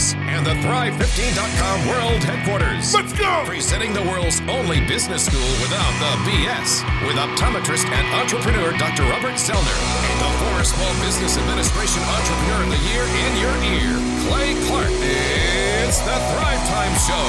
[0.00, 2.94] House and the Thrive15.com World Headquarters.
[2.94, 3.44] Let's go!
[3.44, 9.04] Presenting the world's only business school without the BS with optometrist and entrepreneur Dr.
[9.12, 9.78] Robert Zoellner
[10.08, 13.92] and the former Small Business Administration Entrepreneur of the Year in your ear,
[14.24, 14.88] Clay Clark.
[15.04, 17.26] It's the Thrive Time Show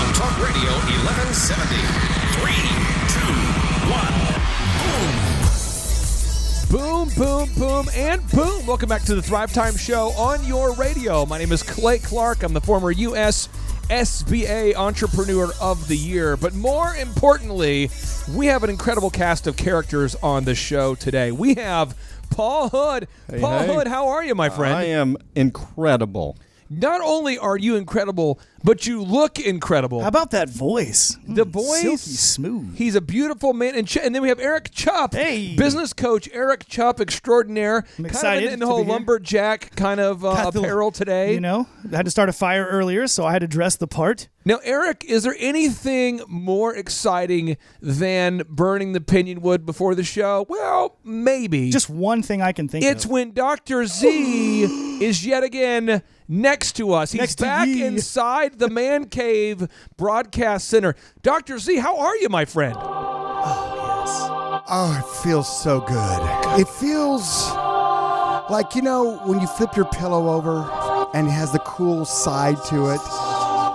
[0.00, 0.72] on Talk Radio
[1.04, 1.76] 1170.
[2.40, 2.64] Three,
[3.12, 3.37] two,
[6.70, 8.66] Boom, boom, boom, and boom.
[8.66, 11.24] Welcome back to the Thrive Time Show on your radio.
[11.24, 12.42] My name is Clay Clark.
[12.42, 13.48] I'm the former U.S.
[13.88, 16.36] SBA Entrepreneur of the Year.
[16.36, 17.88] But more importantly,
[18.36, 21.32] we have an incredible cast of characters on the show today.
[21.32, 21.96] We have
[22.28, 23.08] Paul Hood.
[23.30, 23.74] Hey, Paul hey.
[23.74, 24.76] Hood, how are you, my friend?
[24.76, 26.36] I am incredible.
[26.70, 30.02] Not only are you incredible, but you look incredible.
[30.02, 31.16] How about that voice?
[31.26, 32.76] The Mm, voice, silky smooth.
[32.76, 35.54] He's a beautiful man, and, Ch- and then we have Eric Chupp, Hey.
[35.56, 40.34] business coach Eric Chupp extraordinaire, kind of excited in, the whole lumberjack kind of uh,
[40.34, 41.32] Got the- apparel today.
[41.32, 43.86] You know, I had to start a fire earlier, so I had to dress the
[43.86, 44.28] part.
[44.44, 50.44] Now, Eric, is there anything more exciting than burning the pinion wood before the show?
[50.48, 51.70] Well, maybe.
[51.70, 52.96] Just one thing I can think It's of.
[52.98, 53.86] It's when Dr.
[53.86, 57.12] Z is yet again next to us.
[57.12, 60.94] He's Next back inside the Man Cave Broadcast Center.
[61.22, 61.58] Dr.
[61.58, 62.76] Z, how are you, my friend?
[62.78, 64.64] Oh, yes.
[64.70, 66.60] Oh, it feels so good.
[66.60, 67.50] It feels
[68.50, 70.70] like, you know, when you flip your pillow over
[71.14, 73.00] and it has the cool side to it,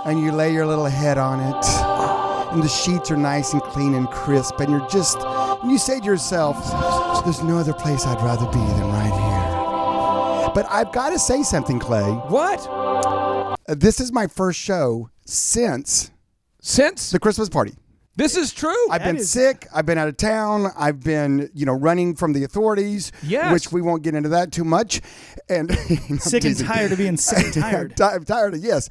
[0.06, 1.66] and you lay your little head on it,
[2.52, 5.98] and the sheets are nice and clean and crisp, and you're just, and you say
[5.98, 6.56] to yourself,
[7.24, 9.33] there's no other place I'd rather be than right here.
[10.54, 12.02] But I've got to say something, Clay.
[12.10, 12.66] What?
[12.68, 16.10] Uh, This is my first show since
[16.60, 17.74] Since the Christmas party.
[18.16, 18.74] this is true.
[18.90, 19.66] I've been is- sick.
[19.74, 20.68] I've been out of town.
[20.78, 23.10] I've been, you know, running from the authorities.
[23.22, 23.52] Yes.
[23.52, 25.00] Which we won't get into that too much.
[25.48, 25.70] And
[26.08, 28.00] I'm Sick and tired of being sick and tired.
[28.00, 28.88] I'm, I'm tired of yes.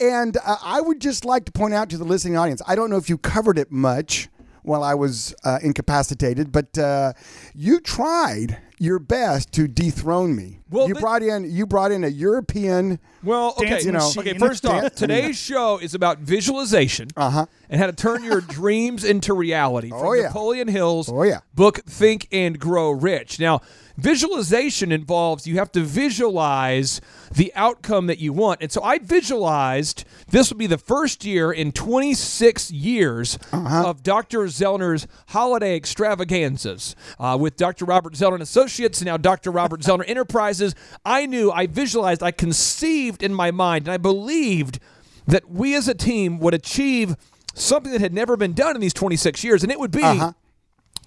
[0.00, 2.62] And uh, I would just like to point out to the listening audience.
[2.66, 4.28] I don't know if you covered it much
[4.62, 7.12] while I was uh, incapacitated, but uh,
[7.54, 10.58] you tried your best to dethrone me.
[10.70, 12.98] Well, you thi- brought in you brought in a European.
[13.22, 14.36] Well, okay, you know, okay.
[14.38, 17.46] First off, today's show is about visualization Uh-huh.
[17.70, 19.90] and how to turn your dreams into reality.
[19.90, 20.22] From Oh, yeah.
[20.28, 21.40] Napoleon Hill's Oh, yeah.
[21.54, 23.60] book "Think and Grow Rich." Now,
[24.02, 27.00] visualization involves you have to visualize
[27.32, 31.52] the outcome that you want, and so I visualized this would be the first year
[31.52, 33.88] in 26 years Uh-huh.
[33.88, 34.40] of Dr.
[34.48, 37.84] Zoellner's holiday extravaganzas uh, with Dr.
[37.84, 39.50] Robert Zoellner and Associates, and now Dr.
[39.50, 40.74] Robert Zoellner Enterprises.
[41.04, 44.78] I knew, I visualized, I conceived in my mind, and I believed
[45.26, 47.14] that we as a team would achieve
[47.54, 50.02] something that had never been done in these 26 years, and it would be.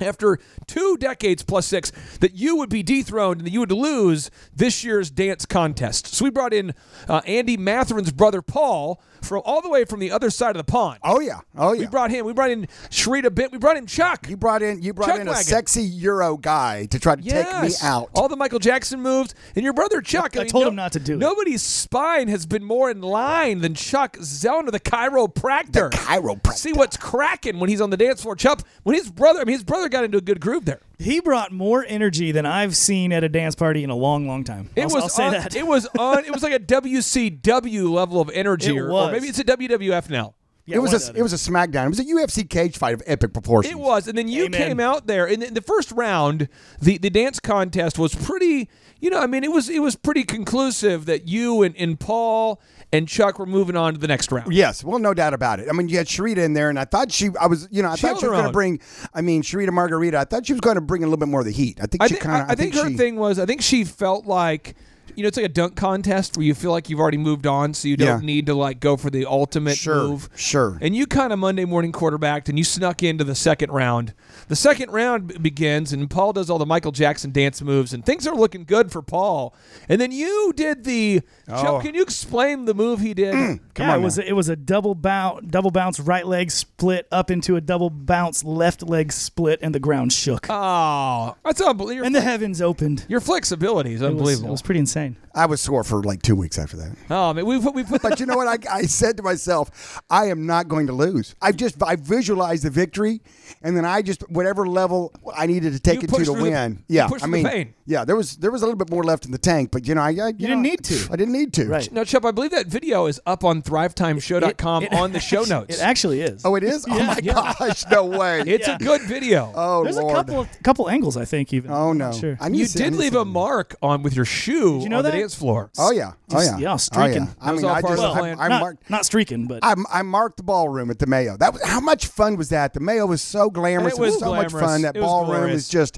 [0.01, 4.29] After two decades plus six, that you would be dethroned and that you would lose
[4.53, 6.07] this year's dance contest.
[6.07, 6.73] So we brought in
[7.07, 10.72] uh, Andy Matherin's brother Paul from all the way from the other side of the
[10.72, 11.00] pond.
[11.03, 11.41] Oh yeah.
[11.58, 11.81] Oh yeah.
[11.81, 12.25] We brought him.
[12.25, 13.52] We brought in Sharita Bit.
[13.52, 14.30] We brought in Chuck.
[14.30, 15.44] you brought in you brought Chuck in a wagon.
[15.44, 18.09] sexy Euro guy to try to take me out.
[18.16, 19.34] All the Michael Jackson moves.
[19.56, 20.38] And your brother Chuck.
[20.38, 21.18] I told him not to do it.
[21.18, 25.92] Nobody's spine has been more in line than Chuck Zoellner, the chiropractor.
[25.92, 26.53] The chiropractor.
[26.53, 28.36] See what's cracking when he's on the dance floor.
[28.36, 30.81] Chuck, when his brother, I mean, his brother got into a good groove there.
[30.97, 34.44] He brought more energy than I've seen at a dance party in a long, long
[34.44, 34.69] time.
[34.75, 35.56] It I'll, was I'll say un- that.
[35.56, 36.25] It was on.
[36.25, 39.11] It was like a WCW level of energy, It or, or was.
[39.11, 40.33] maybe it's a WWF now.
[40.67, 41.85] Yeah, it was a it was a SmackDown.
[41.85, 43.72] It was a UFC cage fight of epic proportions.
[43.72, 44.59] It was, and then you Amen.
[44.59, 46.50] came out there in the, in the first round.
[46.81, 48.67] The the dance contest was pretty.
[49.00, 52.59] You know, I mean, it was it was pretty conclusive that you and, and Paul
[52.95, 54.53] and Chuck we're moving on to the next round.
[54.53, 55.67] Yes, well, no doubt about it.
[55.69, 57.89] I mean, you had Sharita in there, and I thought she, I was, you know,
[57.89, 58.79] I She thought she was going to bring.
[59.13, 60.17] I mean, Sharita Margarita.
[60.17, 61.79] I thought she was going to bring a little bit more of the heat.
[61.81, 62.50] I think I she think kind of.
[62.50, 64.75] I, I think, her she, thing was I think she felt like.
[65.16, 67.73] You know, it's like a dunk contest where you feel like you've already moved on,
[67.73, 68.25] so you don't Yeah.
[68.25, 70.29] need to like go for the ultimate Sure, move.
[70.35, 70.77] sure.
[70.81, 74.13] And you kind of Monday morning quarterbacked, and you snuck into the second round.
[74.49, 78.06] The second round b- begins, and Paul does all the Michael Jackson dance moves, and
[78.06, 79.56] things are looking good for Paul.
[79.88, 81.21] And then you did the.
[81.47, 81.62] Oh.
[81.62, 83.33] Chuck, can you explain the move he did?
[83.33, 86.27] Mm, come yeah, on it was a, it was a double bounce, double bounce right
[86.27, 91.35] leg split up into a double bounce left leg split, and the ground shook, Oh,
[91.45, 92.06] that's unbelievable.
[92.07, 93.06] and the heavens opened.
[93.07, 94.50] Your flexibility is It was, unbelievable.
[94.50, 94.94] it was pretty insane.
[95.33, 96.95] I was sore for like two weeks after that.
[97.09, 98.47] oh man, we put we put But you know what?
[98.47, 101.36] I, I said to myself, I am not going to lose.
[101.42, 103.21] I just I visualized the victory,
[103.62, 106.31] and then I just whatever level I needed to take You it to pushed to
[106.33, 106.83] through the- win.
[106.88, 107.74] you yeah, pushed I through the mean, pain.
[107.86, 109.95] yeah, there was there was a little bit more left in the tank, but you
[109.95, 111.09] know, I, I you, didn't need to.
[111.12, 111.65] I didn't need to.
[111.68, 111.92] Right.
[111.92, 112.24] now, Chuck.
[112.24, 115.75] I believe that video is up on ThriveTimeShow.com It- it on the show actu- notes.
[115.77, 116.44] It actually is.
[116.45, 116.86] Oh, it is.
[116.89, 117.53] oh my Yeah.
[117.59, 118.42] gosh, no way.
[118.47, 118.75] it's Yeah.
[118.75, 119.51] a good video.
[119.56, 120.12] oh There's Lord.
[120.12, 121.53] a couple of couple angles, I think.
[121.53, 121.71] Even.
[121.71, 122.06] oh I'm no.
[122.12, 122.38] not sure.
[122.39, 124.15] I need you to see- I did need to leave see a mark on with
[124.15, 125.17] your shoe you know on the that?
[125.17, 125.69] dance floor.
[125.77, 127.23] Oh yeah, oh Just- yeah, yeah, Oh, streaking.
[127.23, 127.33] yeah.
[127.41, 128.39] I That was mean, all I part of just the I, plan.
[128.39, 128.89] I not, marked.
[128.89, 131.35] not streaking, but I, I marked the ballroom at the Mayo.
[131.37, 132.73] That was how much fun was that?
[132.73, 133.93] The Mayo was so glamorous.
[133.95, 134.71] It was so much glamorous.
[134.71, 134.81] fun.
[134.83, 135.63] That It was ballroom glorious.
[135.63, 135.97] is just.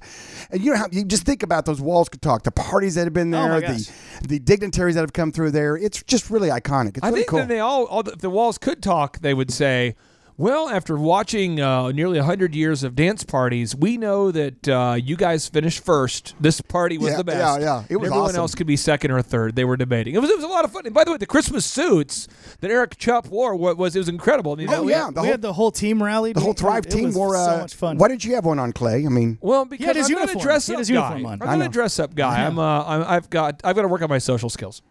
[0.52, 2.44] And you know how you just think about those walls could talk.
[2.44, 3.90] The parties that have been Oh, there, my the gosh.
[4.28, 5.76] the dignitaries that have come through there.
[5.76, 6.98] It's just really iconic.
[6.98, 7.40] It's I really think cool.
[7.40, 9.96] that they all, all the, if the walls could talk, they would say,
[10.38, 15.16] "Well, after watching uh, nearly hundred years of dance parties, we know that uh, you
[15.16, 16.36] guys finished first.
[16.40, 17.62] This party was Yeah, the best.
[17.62, 17.80] yeah, yeah.
[17.84, 18.40] It And was everyone awesome.
[18.42, 19.56] else could be second or third.
[19.56, 20.14] They were debating.
[20.16, 20.86] It was it was a lot of fun.
[20.86, 22.28] And by the way, the Christmas suits
[22.62, 24.54] that Eric Chupp wore wa- was it was incredible.
[24.54, 25.08] I mean, Oh, we- yeah.
[25.08, 26.36] we the whole- had the whole team rallied.
[26.36, 27.36] the whole Thrive it team was wore.
[27.36, 27.98] Uh, so much fun.
[27.98, 29.06] Why did you have one on Clay?
[29.06, 31.14] I mean, Well, because his I'm not a dress up guy.
[31.16, 31.68] I'm I not a know.
[31.68, 32.46] dress up guy.
[32.46, 34.82] I'm, uh, I'm I've got I've got to work on my social skills.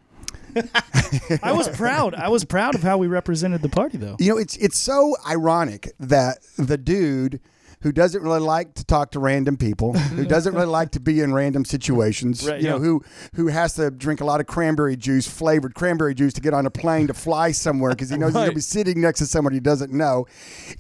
[1.43, 2.15] I was proud.
[2.15, 4.17] I was proud of how we represented the party, though.
[4.19, 7.41] You know, it's it's so ironic that the dude
[7.81, 11.21] who doesn't really like to talk to random people, who doesn't really like to be
[11.21, 13.03] in random situations, Right, you know, who
[13.35, 16.67] who has to drink a lot of cranberry juice, flavored cranberry juice to get on
[16.67, 19.53] a plane to fly somewhere because he knows he's gonna be sitting next to someone
[19.53, 20.27] he doesn't know,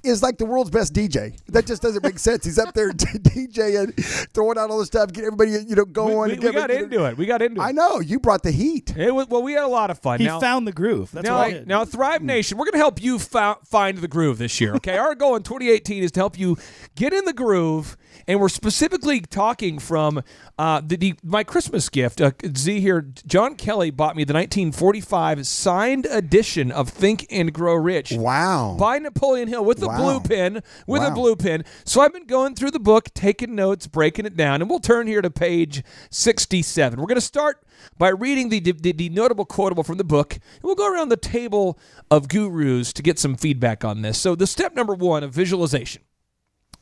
[0.02, 1.38] is like the world's best DJ.
[1.48, 2.44] That just doesn't make sense.
[2.44, 3.94] He's up there DJing,
[4.32, 6.16] throwing out all the stuff, get everybody you know going.
[6.16, 7.16] we- and we get- got into it.
[7.16, 7.64] We got into it.
[7.64, 8.96] I know you brought the heat.
[8.96, 10.20] It was, well, we had a lot of fun.
[10.20, 11.10] He now, found the groove.
[11.12, 12.26] That's now, what I now, Thrive hmm.
[12.26, 14.74] Nation, we're going to help you fou- find the groove this year.
[14.76, 16.56] Okay, our goal in 2018 is to help you
[16.96, 17.96] get in the groove,
[18.26, 20.22] and we're specifically talking from
[20.58, 22.20] uh, the, the my Christmas gift.
[22.20, 27.74] Uh, Z here, John Kelly bought me the 1945 signed edition of Think and Grow
[27.74, 28.12] Rich.
[28.12, 28.76] Wow.
[28.78, 29.96] By Napoleon Hill with a Wow.
[29.98, 31.64] blue pen, with a blue pen.
[31.84, 35.06] So I've been going through the book, taking notes, breaking it down, and we'll turn
[35.06, 36.98] here to page 67.
[36.98, 37.62] We're going to start
[37.98, 41.16] by reading the, the, the notable quotable from the book, and we'll go around the
[41.16, 41.78] table
[42.10, 44.18] of gurus to get some feedback on this.
[44.18, 46.02] So the step number one of visualization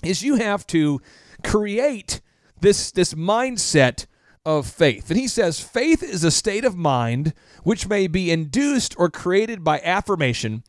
[0.05, 1.01] is you have to
[1.43, 2.21] create
[2.61, 4.07] this this mindset
[4.45, 5.11] of faith.
[5.11, 9.65] And he says faith is a state of mind which may be induced or created
[9.65, 10.63] by affirmation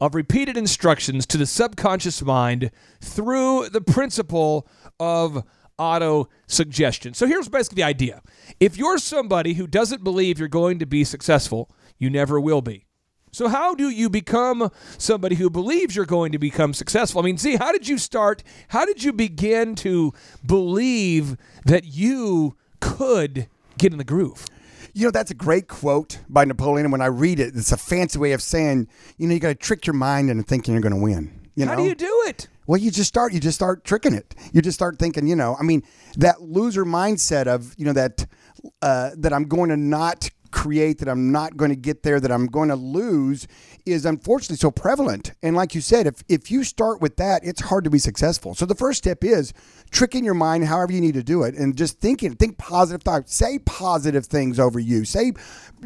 [0.00, 2.70] of repeated instructions to the subconscious mind
[3.00, 4.66] through the principle
[4.98, 5.44] of
[5.78, 7.14] auto suggestion.
[7.14, 8.22] So here's basically the idea.
[8.58, 12.86] If you're somebody who doesn't believe you're going to be successful, you never will be.
[13.32, 17.20] So how do you become somebody who believes you're going to become successful?
[17.20, 18.42] I mean, see, how did you start?
[18.68, 20.12] How did you begin to
[20.44, 23.48] believe that you could
[23.78, 24.46] get in the groove?
[24.92, 26.86] You know, that's a great quote by Napoleon.
[26.86, 28.88] And when I read it, it's a fancy way of saying,
[29.18, 31.40] you know, you got to trick your mind into thinking you're going to win.
[31.54, 31.72] You know?
[31.72, 32.48] How do you do it?
[32.66, 33.32] Well, you just start.
[33.32, 34.34] You just start tricking it.
[34.52, 35.26] You just start thinking.
[35.26, 35.82] You know, I mean,
[36.16, 38.26] that loser mindset of you know that
[38.80, 42.30] uh, that I'm going to not create, that I'm not going to get there, that
[42.32, 43.46] I'm going to lose,
[43.86, 45.32] is unfortunately so prevalent.
[45.42, 48.54] And like you said, if if you start with that, it's hard to be successful.
[48.54, 49.52] So the first step is
[49.90, 52.34] tricking your mind, however you need to do it, and just thinking.
[52.34, 53.34] Think positive thoughts.
[53.34, 55.04] Say positive things over you.
[55.04, 55.32] Say,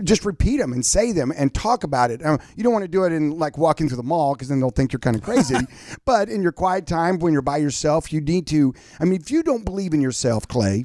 [0.02, 2.24] just repeat them and say them and talk about it.
[2.24, 4.60] Um, you don't want to do it in like walking through the mall because then
[4.60, 5.56] they'll think you're kind of crazy.
[6.04, 8.74] but in your quiet time, when you're by yourself, you need to.
[9.00, 10.84] I mean, if you don't believe in yourself, Clay,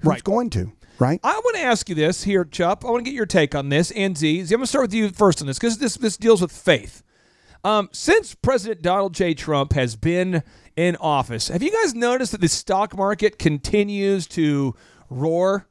[0.00, 0.24] who's Right.
[0.24, 0.72] going to?
[0.98, 1.20] Right?
[1.22, 2.84] I want to ask you this here, Chupp.
[2.86, 3.90] I want to get your take on this.
[3.90, 6.16] And Z, Z I'm going to start with you first on this because this this
[6.16, 7.02] deals with faith.
[7.64, 9.34] Um, since President Donald J.
[9.34, 10.42] Trump has been
[10.76, 14.74] in office, have you guys noticed that the stock market continues to
[15.10, 15.66] roar?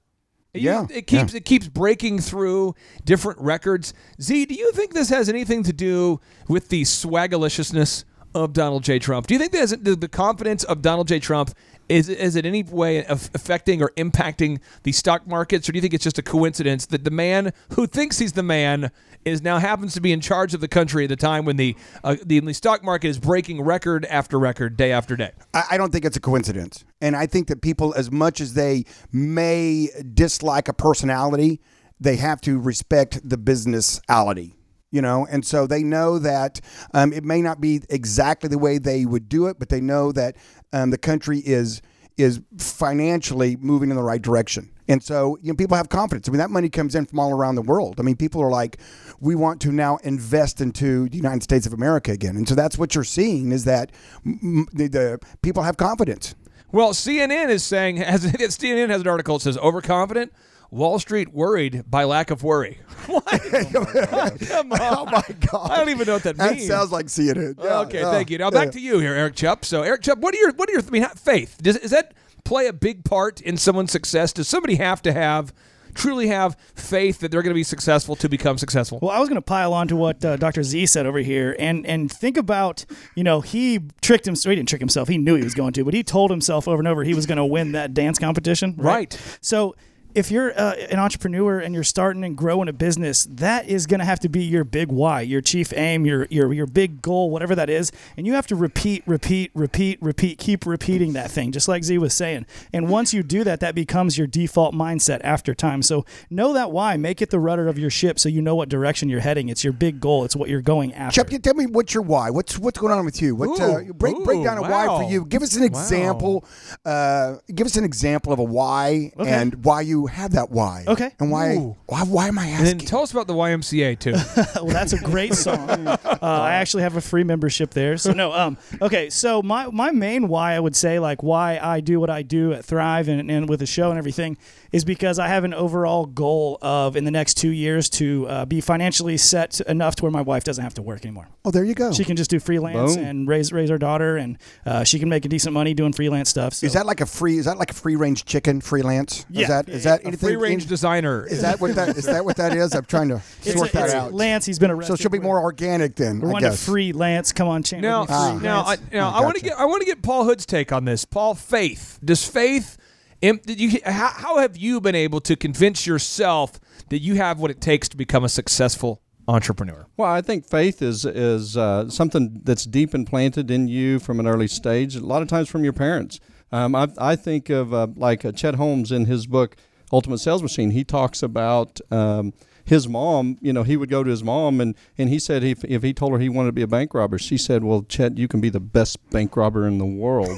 [0.54, 3.94] You- Yeah, it keeps it keeps breaking through different records.
[4.22, 9.00] Z, do you think this has anything to do with the swagaliciousness of Donald J.
[9.00, 9.28] Trump?
[9.28, 11.20] Do you think that the confidence of Donald J.
[11.20, 11.52] Trump
[11.90, 15.82] is is it any way of affecting or impacting the stock markets, or do you
[15.82, 18.92] think it's just a coincidence that the man who thinks he's the man
[19.24, 21.76] is now happens to be in charge of the country at the time when the
[22.04, 25.32] uh, the, the stock market is breaking record after record, day after day?
[25.54, 26.86] I, I don't think it's a coincidence.
[27.02, 31.62] And I think that people, as much as they may dislike a personality,
[32.00, 34.54] they have to respect the businessality.
[34.92, 36.62] You know, and so they know that
[36.94, 40.14] um, it may not be exactly the way they would do it, but they know
[40.14, 40.38] that
[40.76, 41.82] um, the country is
[42.18, 44.72] is financially moving in the right direction.
[44.88, 46.30] And so, you know, people have confidence.
[46.30, 48.00] I mean, that money comes in from all around the world.
[48.00, 48.78] I mean, people are like,
[49.20, 52.38] we want to now invest into the United States of America again.
[52.38, 53.92] And so that's what you're seeing is that
[54.26, 56.36] m- the, the people have confidence.
[56.72, 60.32] Well, CNN is saying has CNN has an article that says overconfident.
[60.76, 62.80] Wall Street worried by lack of worry.
[63.06, 63.24] What?
[64.48, 64.80] Come on.
[64.82, 65.70] Oh my God!
[65.70, 66.50] I don't even know what that means.
[66.50, 66.68] That means.
[66.68, 67.64] sounds like CNN.
[67.64, 68.40] Yeah, okay, yeah, thank you.
[68.40, 68.50] Now yeah.
[68.66, 69.64] back to you here, Eric Chupp.
[69.64, 71.60] So, Eric Chupp, what are your what are your I mean faith?
[71.62, 72.16] Does does that
[72.46, 74.34] play a big part in someone's success?
[74.34, 75.54] Does somebody have to have
[75.94, 78.98] truly have faith that they're going to be successful to become successful?
[79.04, 80.64] Well, I was going to pile on to what uh, Dr.
[80.64, 84.50] Z said over here, and and think about, you know, he tricked himself.
[84.50, 85.08] He didn't trick himself.
[85.08, 87.28] He knew he was going to, but he told himself over and over he was
[87.28, 88.74] going to win that dance competition.
[88.78, 89.16] Right.
[89.42, 89.76] So
[90.16, 94.00] if you're uh, an entrepreneur and you're starting and growing a business, that is going
[94.00, 97.30] to have to be your big why, your chief aim, your your your big goal,
[97.30, 101.52] whatever that is, and you have to repeat, repeat, repeat, repeat, keep repeating that thing,
[101.52, 102.46] just like Z was saying.
[102.72, 105.82] And once you do that, that becomes your default mindset after time.
[105.82, 108.70] So know that why, make it the rudder of your ship, so you know what
[108.70, 109.50] direction you're heading.
[109.50, 110.24] It's your big goal.
[110.24, 111.24] It's what you're going after.
[111.24, 112.30] Chuck, tell me what's your why?
[112.30, 113.36] What's what's going on with you?
[113.36, 115.26] What uh, Ooh, break break ooh, down a why for you?
[115.26, 116.46] Give us an example.
[116.86, 119.30] Uh, give us an example of a why Okay.
[119.30, 120.84] and why you have that why.
[120.88, 121.12] Okay.
[121.20, 121.56] And why?
[121.56, 121.76] Ooh.
[121.88, 122.04] Why?
[122.04, 122.88] Why am I And then asking?
[122.88, 124.14] tell us about the YMCA too.
[124.56, 125.70] well, that's a great song.
[125.70, 127.98] Uh, I actually have a free membership there.
[127.98, 129.10] So no, um, okay.
[129.10, 132.54] So my my main why I would say like why I do what I do
[132.54, 134.38] at Thrive and, and with the show and everything
[134.76, 138.46] is because I have an overall goal of in the next two years to uh,
[138.46, 141.28] be financially set enough to where my wife doesn't have to work anymore.
[141.46, 141.94] oh, there you go.
[141.94, 143.06] She can just do freelance Boom.
[143.06, 146.30] and raise raise our daughter, and uh, she can make a decent money doing freelance
[146.30, 146.54] stuff.
[146.56, 146.66] So.
[146.68, 147.38] is that like a free?
[147.38, 149.26] Is that like a free range chicken freelance?
[149.30, 149.42] Yeah.
[149.44, 150.28] Is that is that A anything?
[150.28, 151.26] free range any- designer.
[151.26, 152.06] is that what that is?
[152.06, 152.74] That what that is?
[152.76, 154.14] I'm trying to sort a- that out.
[154.14, 154.98] Lance, he's been arrested.
[154.98, 156.20] So she'll be more organic then.
[156.20, 156.66] We're I wanting to guess.
[156.66, 157.32] freelance.
[157.32, 157.90] Come on, Chandler.
[157.90, 158.40] Now, be Ah.
[158.42, 158.82] now, I, lance.
[158.92, 161.06] now I I want to get I want to get Paul Hood's take on this.
[161.06, 161.98] Paul, faith.
[162.04, 162.78] Does faith?
[163.24, 167.98] How have you been able to convince yourself that you have what it takes to
[167.98, 169.88] become a successful entrepreneur?
[169.98, 174.28] Well, I think faith is is uh, something that's deep implanted in you from an
[174.28, 174.96] early stage.
[174.96, 176.20] A lot of times from your parents.
[176.52, 179.56] Um, I, I think of uh, like uh, Chet Holmes in his book
[179.92, 180.72] Ultimate Sales Machine.
[180.72, 182.34] He talks about um,
[182.66, 183.38] his mom.
[183.42, 185.94] You know, he would go to his mom, and, and he said if, if he
[185.94, 188.42] told her he wanted to be a bank robber, she said, "Well, Chet, you can
[188.42, 190.38] be the best bank robber in the world."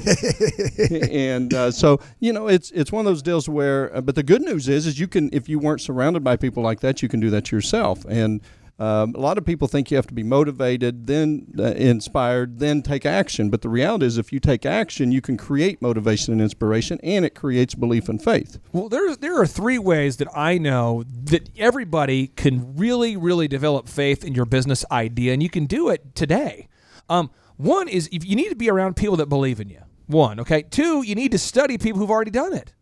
[1.11, 4.23] and uh, so you know it's it's one of those deals where uh, but the
[4.23, 7.09] good news is is you can if you weren't surrounded by people like that you
[7.09, 8.41] can do that yourself and
[8.79, 12.81] um, a lot of people think you have to be motivated then uh, inspired then
[12.81, 16.41] take action but the reality is if you take action you can create motivation and
[16.41, 20.57] inspiration and it creates belief and faith Well, there's there are three ways that I
[20.57, 25.65] know that everybody can really, really develop faith in your business idea, and you can
[25.65, 26.67] do it today.
[27.09, 29.81] Um, one is if you need to be around people that believe in you.
[30.05, 30.61] One, okay.
[30.61, 32.73] Two, you need to study people who've already done it.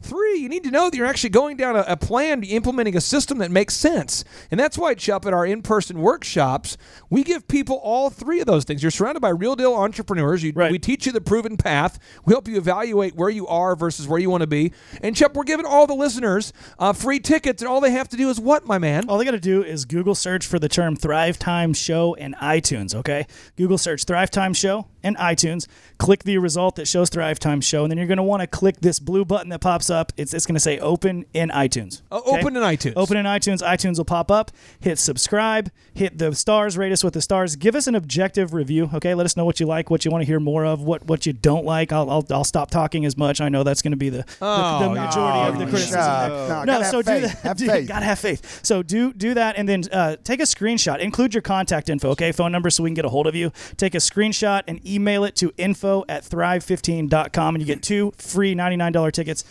[0.00, 3.00] Three, you need to know that you're actually going down a, a plan, implementing a
[3.00, 4.24] system that makes sense.
[4.50, 6.76] And that's why, Chupp, at our in person workshops,
[7.10, 8.82] we give people all three of those things.
[8.82, 10.42] You're surrounded by real deal entrepreneurs.
[10.42, 10.70] You, Right.
[10.70, 11.98] We teach you the proven path.
[12.24, 14.72] We help you evaluate where you are versus where you want to be.
[15.02, 18.16] And, Chupp, we're giving all the listeners uh, free tickets, and all they have to
[18.16, 19.08] do is what, my man?
[19.08, 22.34] All they got to do is Google search for the term Thrive Time Show in
[22.34, 23.26] iTunes, okay?
[23.56, 25.66] Google search Thrive Time Show in iTunes.
[25.98, 28.46] Click the result that shows Thrive Time Show, and then you're going to want to
[28.46, 30.12] click this blue button that pops up.
[30.16, 32.02] It's, it's going to say open in iTunes.
[32.12, 32.40] Uh, okay?
[32.40, 32.92] open in iTunes.
[32.94, 33.62] Open in iTunes.
[33.62, 34.52] iTunes will pop up.
[34.78, 35.70] Hit subscribe.
[35.94, 36.78] Hit the stars.
[36.78, 37.56] Rate us with the stars.
[37.56, 39.14] Give us an objective review, okay?
[39.14, 41.26] Let us know what you like, what you want to hear more of, what, what
[41.26, 41.90] you don't like.
[41.92, 43.40] I'll, I'll, I'll stop talking as much.
[43.40, 45.98] I know that's going to be the, the, the Oh, majority of the Oh, criticism.
[46.00, 46.66] Chuck, there.
[46.66, 47.22] no, No, so have do faith.
[47.22, 47.38] that.
[47.42, 47.88] Have do- faith.
[47.88, 48.60] Gotta have faith.
[48.64, 50.98] So do do that, and then uh, take a screenshot.
[51.00, 52.32] Include your contact info, okay?
[52.32, 53.52] Phone number so we can get a hold of you.
[53.76, 58.54] Take a screenshot and email it to info at thrive15.com, and you get two free
[58.54, 59.44] $99 tickets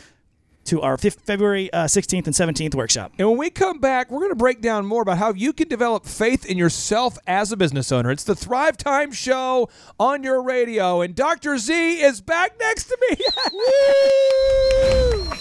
[0.68, 3.14] to our February uh, 16th and 17th workshop.
[3.18, 5.70] And when we come back, we're going to break down more about how you can
[5.70, 8.12] develop faith in yourself as a business owner.
[8.12, 11.58] It's the Thrive Time Show on your radio, and Dr.
[11.58, 13.18] Z is back next to me.
[13.54, 15.32] Woo!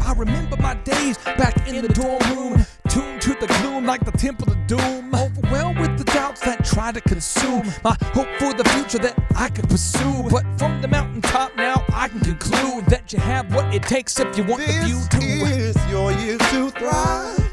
[0.00, 4.12] I remember my days back in the dorm room, tuned to the gloom like the
[4.12, 5.14] temple of doom.
[5.14, 9.48] Overwhelmed with the doubts that try to consume my hope for the future that I
[9.48, 10.24] could pursue.
[10.30, 14.36] But from the mountaintop now, I can conclude that you have what it takes if
[14.36, 15.18] you want the view This to.
[15.20, 17.50] is your year to thrive.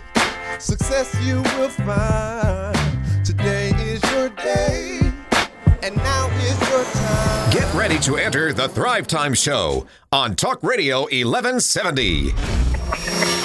[0.60, 2.78] Success you will find.
[3.26, 5.00] Today is your day,
[5.84, 7.52] and now is your time.
[7.52, 13.41] Get ready to enter the Thrive Time Show on Talk Radio 1170.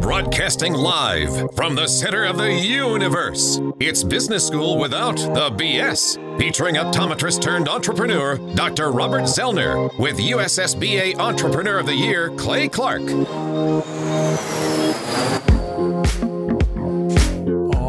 [0.00, 3.60] Broadcasting live from the center of the universe.
[3.78, 8.92] It's Business School Without the BS, featuring optometrist turned entrepreneur Dr.
[8.92, 13.02] Robert Zoellner with USSBA Entrepreneur of the Year Clay Clark.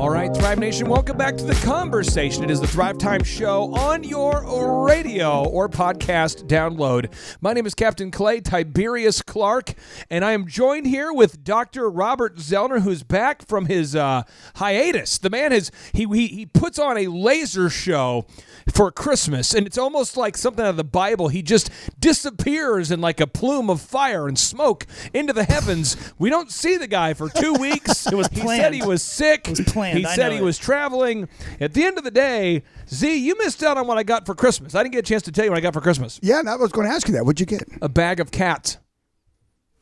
[0.01, 2.43] All right, Thrive Nation, welcome back to the conversation.
[2.43, 7.13] It is the Thrive Time Show on your radio or podcast download.
[7.39, 9.75] My name is Captain Clay Tiberius Clark,
[10.09, 11.87] and I am joined here with Dr.
[11.87, 14.23] Robert Zoellner, who's back from his uh,
[14.55, 15.19] hiatus.
[15.19, 18.25] The man has he, he he puts on a laser show
[18.73, 21.27] for Christmas, and it's almost like something out of the Bible.
[21.27, 25.95] He just disappears in like a plume of fire and smoke into the heavens.
[26.17, 28.07] We don't see the guy for two weeks.
[28.07, 29.47] It was He said he was sick.
[29.47, 29.90] It was planned.
[29.97, 30.43] He I said he it.
[30.43, 31.27] was traveling.
[31.59, 34.35] At the end of the day, Z, you missed out on what I got for
[34.35, 34.75] Christmas.
[34.75, 36.19] I didn't get a chance to tell you what I got for Christmas.
[36.23, 37.25] Yeah, and I was going to ask you that.
[37.25, 37.63] What'd you get?
[37.81, 38.77] A bag of cats.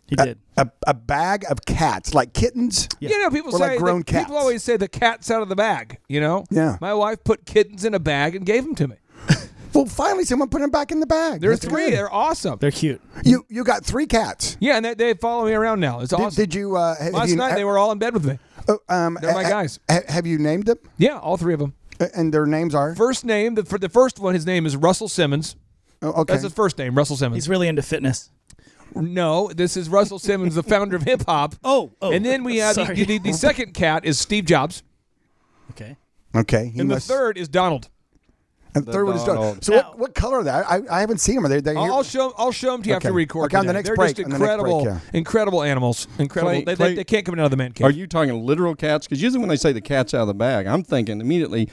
[0.08, 0.40] He did.
[0.58, 2.90] A, a bag of cats, like kittens.
[3.00, 3.10] Yeah.
[3.10, 4.26] You know, people Or say like grown cats.
[4.26, 6.00] people always say the cat's out of the bag.
[6.08, 6.78] You know, Yeah.
[6.82, 8.96] My wife put kittens in a bag and gave them to me.
[9.72, 11.42] Well, finally, someone put them back in the bag.
[11.42, 11.86] There's That's three.
[11.92, 11.94] good.
[11.94, 12.58] They're awesome.
[12.60, 13.00] They're cute.
[13.24, 14.58] You you got three cats.
[14.60, 16.00] yeah, and they, they follow me around now.
[16.00, 16.36] It's Did, awesome.
[16.44, 16.76] did you?
[16.76, 18.40] Uh, have Last you, night they were all in bed with me.
[18.70, 19.80] Uh, um, they're my ha- guys.
[19.90, 20.78] ha- have you named them?
[20.98, 21.74] Yeah, all three of them.
[22.16, 22.96] And their names are?
[22.96, 25.56] First name, the, for the first one, his name is Russell Simmons.
[26.02, 26.34] Oh, okay.
[26.34, 27.44] That's his first name, Russell Simmons.
[27.44, 28.32] He's really into fitness.
[28.96, 31.56] no, this is Russell Simmons, the founder of hip hop.
[31.64, 32.12] Oh, oh.
[32.14, 33.04] and then we have the, Sorry.
[33.04, 34.82] the, the second cat is Steve Jobs,
[35.72, 35.98] Okay.
[36.36, 36.70] okay.
[36.74, 37.90] he and the third is Donald.
[38.80, 39.36] And the third one is done.
[39.36, 39.64] Donald.
[39.64, 40.52] So Now- what, what color are they?
[40.52, 41.46] I, I haven't seen them.
[41.46, 41.62] Are they?
[41.62, 41.92] they I'll, here?
[41.92, 42.34] I'll show.
[42.38, 43.16] I'll show them to you after Okay.
[43.16, 43.46] we record.
[43.52, 43.78] Okay, on the today.
[43.80, 45.00] next They're break, just on the next break, incredible, yeah.
[45.18, 46.08] incredible animals.
[46.18, 46.52] Incredible.
[46.52, 47.86] Clay- they, they, Clay- they can't come out of the man cave.
[47.86, 49.08] Are you talking literal cats?
[49.08, 51.70] Because usually when they say the cat's out of the bag, I'm thinking immediately,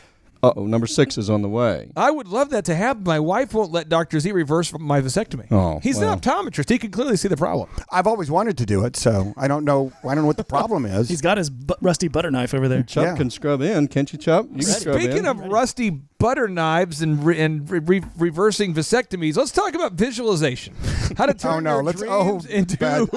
[0.57, 1.91] oh, number six is on the way.
[1.97, 3.05] I would love that to happen.
[3.05, 5.47] My wife won't let Doctor Z reverse my vasectomy.
[5.51, 6.13] Oh, he's well.
[6.13, 6.69] an optometrist.
[6.69, 7.69] He can clearly see the problem.
[7.91, 9.93] I've always wanted to do it, so I don't know.
[10.05, 11.09] I don't know what the problem is.
[11.09, 12.83] He's got his bu- rusty butter knife over there.
[12.83, 13.17] Chupp Yeah.
[13.17, 14.49] can scrub in, can't you, Chupp?
[14.51, 14.65] You can
[14.97, 19.93] Speaking of rusty butter knives and re- and re- re- reversing vasectomies, let's talk about
[19.93, 20.75] visualization.
[21.17, 23.09] How to turn Oh, no, your let's- oh, dreams oh, into bad.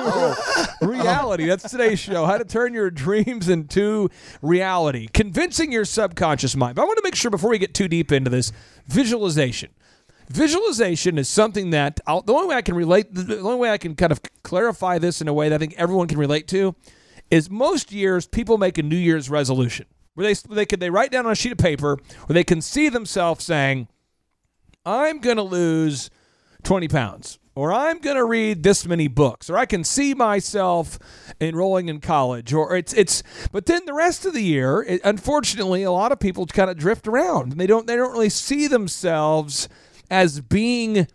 [0.82, 1.46] reality.
[1.46, 2.26] That's today's show.
[2.26, 4.10] How to turn your dreams into
[4.42, 5.08] reality.
[5.14, 6.76] Convincing your subconscious mind.
[6.76, 8.52] But I want to make sure before we get too deep into this,
[8.88, 9.72] visualization.
[10.30, 13.78] Visualization is something that I'll, the only way I can relate, the only way I
[13.78, 16.76] can kind of clarify this in a way that I think everyone can relate to,
[17.32, 21.12] is most years people make a New Year's resolution where they they can they write
[21.12, 23.88] down on a sheet of paper where they can see themselves saying,
[24.86, 26.10] "I'm going to lose
[26.64, 30.98] 20 pounds." Or I'm going to read this many books, or I can see myself
[31.42, 33.22] enrolling in college, or it's it's.
[33.52, 36.78] But then the rest of the year, it, unfortunately, a lot of people kind of
[36.78, 39.68] drift around, and they don't they don't really see themselves
[40.10, 41.10] as being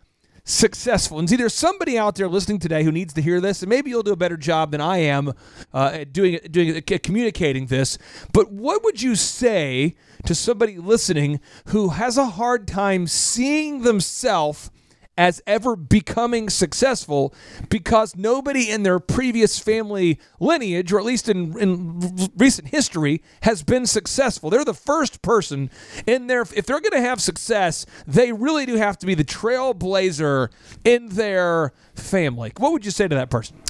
[0.45, 1.19] successful.
[1.19, 3.89] And see, there's somebody out there listening today who needs to hear this, and maybe
[3.89, 5.33] you'll do a better job than I am
[5.73, 7.97] uh, at doing doing it, communicating this.
[8.35, 14.71] But what would you say to somebody listening who has a hard time seeing themselves?
[15.17, 17.33] As ever becoming successful
[17.69, 23.63] because nobody in their previous family lineage, or at least in, in recent history, has
[23.63, 24.51] been successful.
[24.51, 25.71] They're the first person
[26.07, 29.25] in their, if they're going to have success, they really do have to be the
[29.25, 30.49] trailblazer
[30.85, 32.53] in their family.
[32.59, 33.61] What would you say to that person?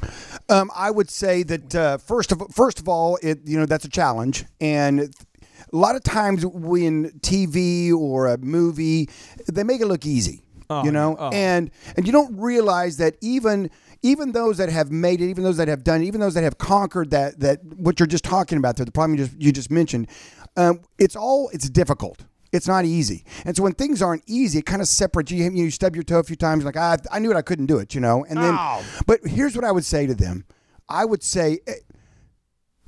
[0.49, 3.85] Um, I would say that uh, first of first of all, it you know that's
[3.85, 9.09] a challenge, and a lot of times when TV or a movie,
[9.53, 11.17] they make it look easy, you know.
[11.19, 11.31] Oh.
[11.33, 13.71] and and you don't realize that even
[14.03, 16.45] even those that have made it, even those that have done, it, even those that
[16.45, 19.53] have conquered that that what you're just talking about there, the problem you just you
[19.53, 20.09] just mentioned,
[20.57, 22.25] um, it's all it's difficult.
[22.53, 25.51] It's not easy, and so when things aren't easy, it kind of separates you.
[25.51, 27.79] You stub your toe a few times, like ah, I knew it, I couldn't do
[27.79, 28.25] it, you know.
[28.29, 28.85] And then, Ow.
[29.07, 30.45] but here's what I would say to them:
[30.89, 31.73] I would say, eh,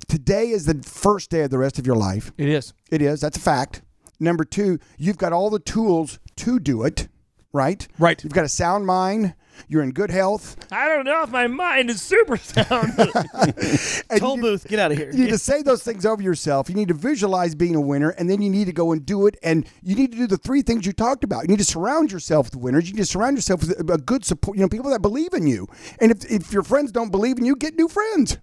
[0.07, 2.31] today is the first day of the rest of your life.
[2.37, 2.73] It is.
[2.91, 3.19] It is.
[3.19, 3.81] That's a fact.
[4.19, 7.07] Number two, you've got all the tools to do it,
[7.53, 7.87] right?
[7.99, 8.23] Right.
[8.23, 9.33] You've got a sound mind.
[9.67, 10.55] You're in good health.
[10.71, 12.93] I don't know if my mind is super sound.
[14.19, 15.09] Toll you- booth, get out of here.
[15.11, 16.69] You need to say those things over yourself.
[16.69, 19.25] You need to visualize being a winner, and then you need to go and do
[19.25, 19.35] it.
[19.41, 21.41] And you need to do the three things you talked about.
[21.41, 22.87] You need to surround yourself with winners.
[22.87, 24.57] You need to surround yourself with a a good support.
[24.57, 25.65] You know, people that believe in you.
[25.99, 28.37] And if, if your friends don't believe in you, get new friends.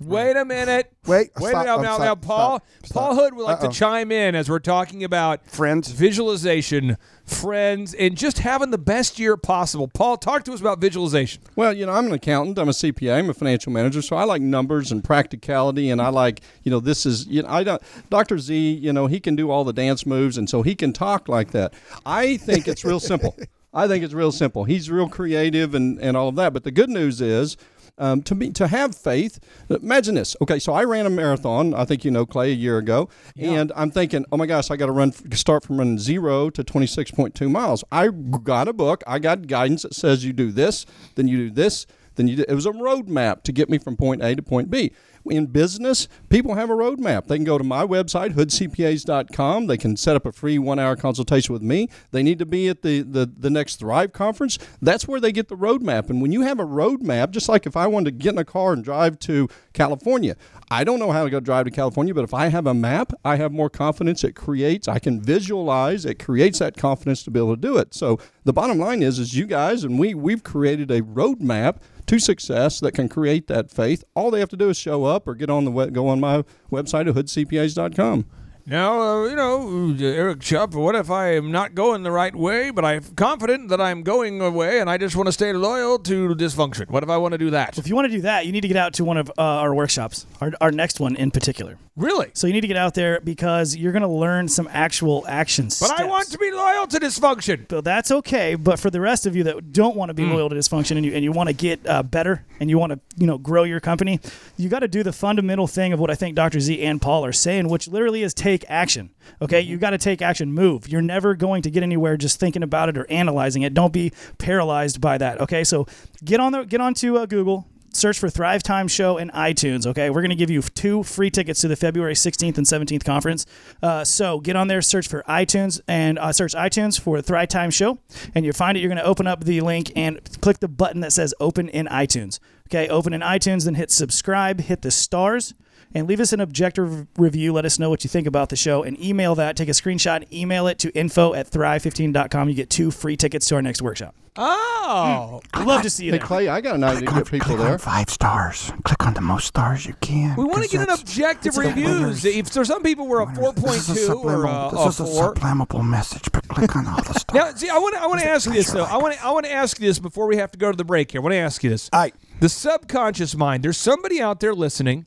[0.00, 0.92] Wait a minute.
[1.06, 1.82] Wait, Wait stop, a minute.
[1.82, 3.02] Now, stop, now, Paul, stop, stop.
[3.02, 3.68] Paul Hood would like Uh-oh.
[3.70, 5.90] to chime in as we're talking about Friends.
[5.90, 9.88] visualization, friends, and just having the best year possible.
[9.88, 11.42] Paul, talk to us about visualization.
[11.54, 12.58] Well, you know, I'm an accountant.
[12.58, 13.18] I'm a CPA.
[13.18, 14.00] I'm a financial manager.
[14.00, 17.48] So I like numbers and practicality, and I like, you know, this is, you know,
[17.50, 17.82] I don't.
[18.08, 18.38] Dr.
[18.38, 21.28] Z, you know, he can do all the dance moves, and so he can talk
[21.28, 21.74] like that.
[22.06, 23.36] I think it's real simple.
[23.74, 24.64] I think it's real simple.
[24.64, 26.52] He's real creative and and all of that.
[26.54, 27.56] But the good news is.
[28.00, 30.34] Um, to be to have faith, imagine this.
[30.40, 31.74] Okay, so I ran a marathon.
[31.74, 34.76] I think you know Clay a year ago, and I'm thinking, oh my gosh, I
[34.76, 37.84] got to run start from running zero to 26.2 miles.
[37.92, 39.04] I got a book.
[39.06, 40.86] I got guidance that says you do this,
[41.16, 43.96] then you do this, then you do, it was a roadmap to get me from
[43.96, 44.92] point A to point B.
[45.28, 47.26] In business, people have a roadmap.
[47.26, 49.66] They can go to my website, hoodcpas.com.
[49.66, 51.88] They can set up a free one hour consultation with me.
[52.10, 54.58] They need to be at the, the, the next Thrive conference.
[54.80, 56.08] That's where they get the roadmap.
[56.08, 58.44] And when you have a roadmap, just like if I wanted to get in a
[58.44, 60.36] car and drive to California,
[60.70, 63.12] I don't know how to go drive to California, but if I have a map,
[63.24, 64.24] I have more confidence.
[64.24, 67.92] It creates, I can visualize, it creates that confidence to be able to do it.
[67.92, 71.78] So the bottom line is, is you guys and we, we've created a roadmap
[72.10, 74.02] to success that can create that faith.
[74.16, 76.18] All they have to do is show up or get on the web, go on
[76.18, 78.26] my website at hoodcpas.com.
[78.66, 82.70] Now, uh, you know, Eric Chupp, what if I am not going the right way,
[82.70, 86.34] but I'm confident that I'm going away and I just want to stay loyal to
[86.34, 86.88] dysfunction?
[86.90, 87.78] What if I want to do that?
[87.78, 89.42] If you want to do that, you need to get out to one of uh,
[89.42, 91.78] our workshops, our, our next one in particular.
[91.96, 92.30] Really?
[92.32, 95.78] So you need to get out there because you're going to learn some actual actions.
[95.78, 97.68] But I want to be loyal to dysfunction.
[97.68, 98.54] But that's okay.
[98.54, 101.04] But for the rest of you that don't want to be loyal to dysfunction and
[101.04, 103.64] you and you want to get uh, better and you want to you know grow
[103.64, 104.18] your company,
[104.56, 106.60] you got to do the fundamental thing of what I think Dr.
[106.60, 109.10] Z and Paul are saying, which literally is take action.
[109.42, 110.88] Okay, you got to take action, move.
[110.88, 113.74] You're never going to get anywhere just thinking about it or analyzing it.
[113.74, 115.40] Don't be paralyzed by that.
[115.40, 115.86] Okay, so
[116.24, 119.86] get on the get onto uh, Google search for Thrive Time Show in iTunes.
[119.86, 123.04] Okay, we're going to give you two free tickets to the February 16th and 17th
[123.04, 123.46] conference.
[123.82, 127.70] Uh, so get on there, search for iTunes, and uh, search iTunes for Thrive Time
[127.70, 127.98] Show,
[128.34, 128.80] and you find it.
[128.80, 131.86] You're going to open up the link and click the button that says Open in
[131.86, 132.38] iTunes.
[132.68, 135.54] Okay, open in iTunes, then hit subscribe, hit the stars.
[135.94, 137.52] And leave us an objective review.
[137.52, 139.56] Let us know what you think about the show and email that.
[139.56, 142.48] Take a screenshot and email it to info at thrive15.com.
[142.48, 144.14] You get two free tickets to our next workshop.
[144.36, 145.60] Oh, mm.
[145.60, 146.26] I'd love to see you Hey there.
[146.26, 147.78] Clay, I got an idea to get people click on there.
[147.78, 148.72] five stars.
[148.84, 150.36] Click on the most stars you can.
[150.36, 152.24] we want to get an objective it's the reviews.
[152.24, 154.80] If so, some people were a four This is a two or subliminal- a, this
[154.84, 155.34] a is a four.
[155.34, 157.34] subliminal message, but click on all the stars.
[157.34, 158.82] Now, see, I want to I want to ask you this though.
[158.82, 160.70] like I want to I want to ask you this before we have to go
[160.70, 161.20] to the break here.
[161.20, 161.90] I want to ask you this.
[161.92, 162.14] All right.
[162.38, 163.64] The subconscious mind.
[163.64, 165.06] There's somebody out there listening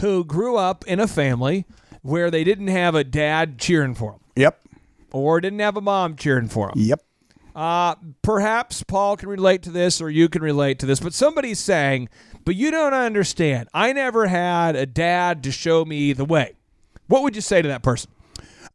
[0.00, 1.64] who grew up in a family
[2.02, 4.60] where they didn't have a dad cheering for them Yep.
[5.12, 6.74] or didn't have a mom cheering for them.
[6.76, 7.02] Yep.
[7.54, 11.60] Uh, perhaps Paul can relate to this or you can relate to this, but somebody's
[11.60, 12.08] saying,
[12.44, 13.68] but you don't understand.
[13.72, 16.54] I never had a dad to show me the way.
[17.06, 18.10] What would you say to that person?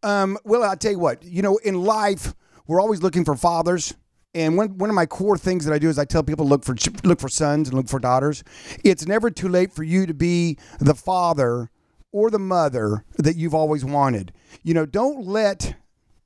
[0.01, 2.33] Um, well, I'll tell you what, you know, in life,
[2.67, 3.93] we're always looking for fathers.
[4.35, 6.63] And one, one of my core things that I do is I tell people look
[6.63, 8.43] for look for sons and look for daughters.
[8.83, 11.71] It's never too late for you to be the father
[12.11, 14.31] or the mother that you've always wanted.
[14.61, 15.75] You know, don't let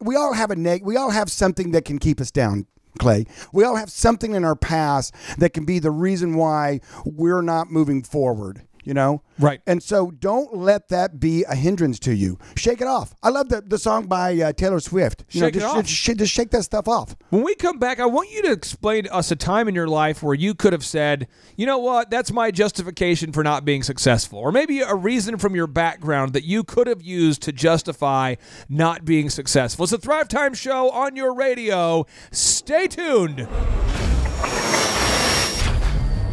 [0.02, 2.68] we all have a neg we all have something that can keep us down.
[3.00, 7.42] Clay, we all have something in our past that can be the reason why we're
[7.42, 8.68] not moving forward.
[8.84, 9.62] You know, Right.
[9.66, 12.38] and so don't let that be a hindrance to you.
[12.56, 13.16] Shake it off.
[13.24, 15.24] I love the, the song by uh, Taylor Swift.
[15.32, 15.86] You Shake it know, just, off.
[15.86, 17.16] Just, just shake that stuff off.
[17.30, 19.88] When we come back, I want you to explain to us a time in your
[19.88, 23.84] life where you could have said, you know what, that's my justification for not being
[23.84, 24.40] successful.
[24.40, 28.36] Or maybe a reason from your background that you could have used to justify
[28.68, 29.84] not being successful.
[29.84, 32.06] It's a Thrive Time show on your radio.
[32.32, 33.48] Stay tuned.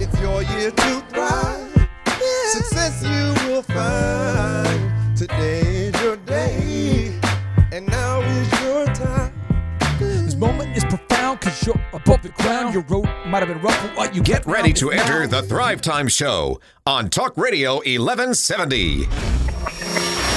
[0.03, 1.70] It's your year to thrive.
[2.21, 5.17] Success you will find.
[5.17, 7.19] Today is your day,
[7.73, 9.33] and now is your time.
[9.99, 12.75] This moment is profound because you're above the ground.
[12.75, 15.81] Your road might have been rough, but what you Get ready to enter the Thrive
[15.81, 20.30] Time Show on Talk Radio 1170.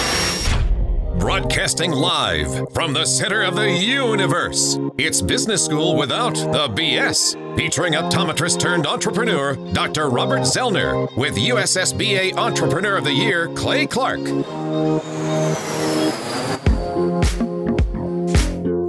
[1.23, 4.77] Broadcasting live from the center of the universe.
[4.97, 10.09] It's Business School Without the BS, featuring optometrist turned entrepreneur, Dr.
[10.09, 14.19] Robert Zoellner, with USSBA Entrepreneur of the Year, Clay Clark.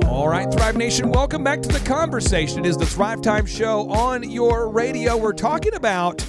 [0.08, 2.64] All right, Thrive Nation, welcome back to the conversation.
[2.64, 5.16] It is the Thrive Time Show on your radio.
[5.16, 6.20] We're talking about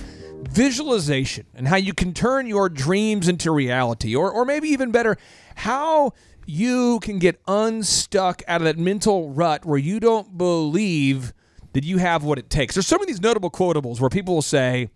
[0.56, 5.18] visualization and how you can turn your dreams into reality, or, or maybe even better,
[5.56, 6.14] how
[6.46, 11.34] you can get unstuck out of that mental rut where you don't believe
[11.74, 12.76] that you have what it takes.
[12.76, 14.90] There's some of these notable quotables where people will say,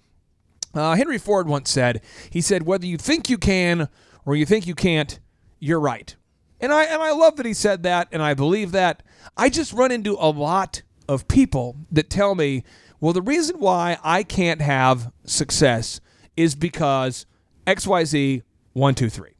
[0.74, 3.90] uh, Henry Ford once said, he said, whether you think you can
[4.26, 5.20] or you think you can't,
[5.60, 6.16] you're right.
[6.62, 9.04] And I and I love that he said that and I believe that.
[9.38, 12.64] I just run into a lot of people that tell me,
[13.00, 16.02] well, the reason why I can't have success
[16.36, 17.26] is because
[17.66, 18.44] XYZ
[18.74, 19.39] one, two, three.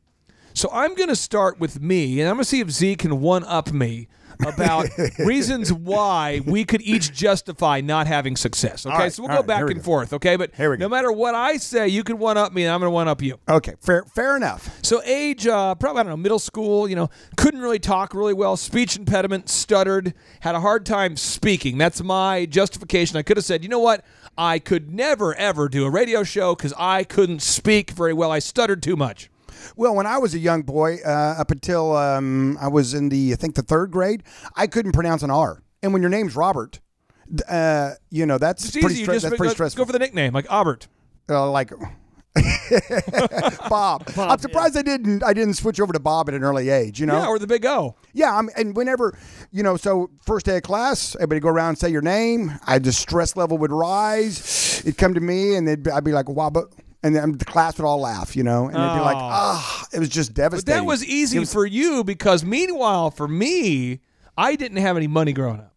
[0.54, 3.72] So I'm gonna start with me and I'm gonna see if Z can one up
[3.72, 4.08] me
[4.46, 4.88] about
[5.20, 8.86] reasons why we could each justify not having success.
[8.86, 9.84] Okay, right, so we'll go right, back we and go.
[9.84, 10.14] forth.
[10.14, 10.86] Okay, but Here we go.
[10.86, 13.08] no matter what I say, you can one up me, and I'm going to one
[13.08, 13.40] up you.
[13.50, 14.80] Okay, fair, fair enough.
[14.84, 16.88] So age, uh, probably I don't know, middle school.
[16.88, 18.56] You know, couldn't really talk really well.
[18.56, 21.78] Speech impediment, stuttered, had a hard time speaking.
[21.78, 23.18] That's my justification.
[23.18, 24.06] I could have said, you know what,
[24.38, 28.32] I could never ever do a radio show because I couldn't speak very well.
[28.32, 29.30] I stuttered too much.
[29.76, 33.34] Well, when I was a young boy, uh, up until um, I was in the,
[33.34, 34.24] I think the third grade,
[34.56, 35.62] I couldn't pronounce an R.
[35.82, 36.80] And when your name's Robert,
[37.48, 39.04] uh, you know that's It's pretty, easy.
[39.04, 39.84] Stre- just that's go- pretty let's stressful.
[39.84, 40.88] go for the nickname, like Albert.
[41.30, 41.72] uh, like
[43.70, 44.04] Bob.
[44.18, 45.24] I'm surprised I didn't.
[45.24, 47.00] I didn't switch over to Bob at an early age.
[47.00, 47.18] You know.
[47.18, 47.96] Yeah, or the Big O.
[48.14, 49.18] Yeah, I'm, and whenever,
[49.52, 52.52] you know, so first day of class, everybody go around and say your name.
[52.66, 54.82] I the stress level would rise.
[54.86, 56.72] It'd come to me, and they'd, I'd be like, "Wow, but
[57.04, 59.20] and then the class would all laugh, you know, and they'd be like, Oh.
[59.22, 60.82] ah, it was just But devastating.
[60.82, 64.00] that was easy was- for you because meanwhile, for me,
[64.38, 65.74] I didn't have any money growing up.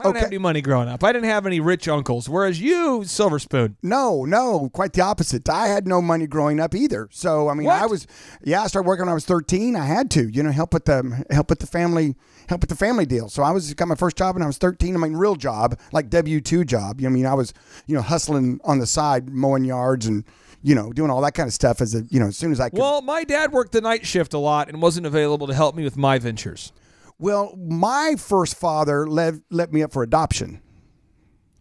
[0.00, 1.02] I didn't have any money growing up.
[1.02, 2.28] I didn't have any rich uncles.
[2.28, 3.76] Whereas you, Silver Spoon.
[3.82, 5.48] No, no, quite the opposite.
[5.48, 7.08] I had no money growing up either.
[7.10, 7.80] So I mean, What?
[7.80, 8.06] I was
[8.44, 8.62] yeah.
[8.62, 9.74] I started working when I was thirteen.
[9.74, 12.14] I had to, you know, help with the help with the family
[12.48, 13.28] help with the family deal.
[13.28, 14.94] So I was got my first job when I was thirteen.
[14.94, 17.00] I mean, real job, like W two job.
[17.04, 17.54] I mean, I was
[17.86, 20.24] you know hustling on the side, mowing yards and
[20.62, 22.60] you know doing all that kind of stuff as a you know as soon as
[22.60, 22.78] I could.
[22.78, 25.84] Well, my dad worked the night shift a lot and wasn't available to help me
[25.84, 26.72] with my ventures.
[27.18, 30.62] Well, my first father let let me up for adoption.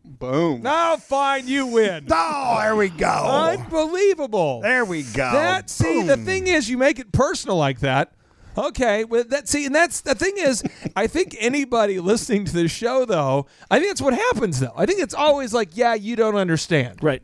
[0.03, 0.61] Boom.
[0.61, 2.07] Now, fine, you win.
[2.11, 3.07] Oh, there we go.
[3.07, 4.61] Unbelievable.
[4.61, 5.31] There we go.
[5.31, 8.13] That see, the thing is, you make it personal like that.
[8.57, 10.63] Okay, with that, see, and that's the thing is,
[10.95, 14.73] I think anybody listening to this show, though, I think that's what happens, though.
[14.75, 16.99] I think it's always like, yeah, you don't understand.
[17.01, 17.21] Right.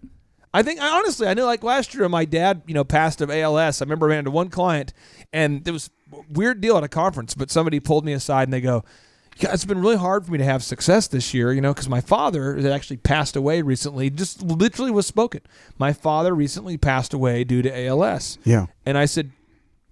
[0.53, 3.29] I think, I honestly, I know, like last year, my dad, you know, passed of
[3.31, 3.81] ALS.
[3.81, 4.91] I remember I ran to one client,
[5.31, 6.00] and there was a
[6.31, 8.83] weird deal at a conference, but somebody pulled me aside and they go,
[9.37, 11.87] yeah, it's been really hard for me to have success this year, you know, because
[11.89, 15.41] my father had actually passed away recently, just literally was spoken.
[15.79, 18.37] My father recently passed away due to ALS.
[18.43, 18.67] Yeah.
[18.85, 19.31] And I said,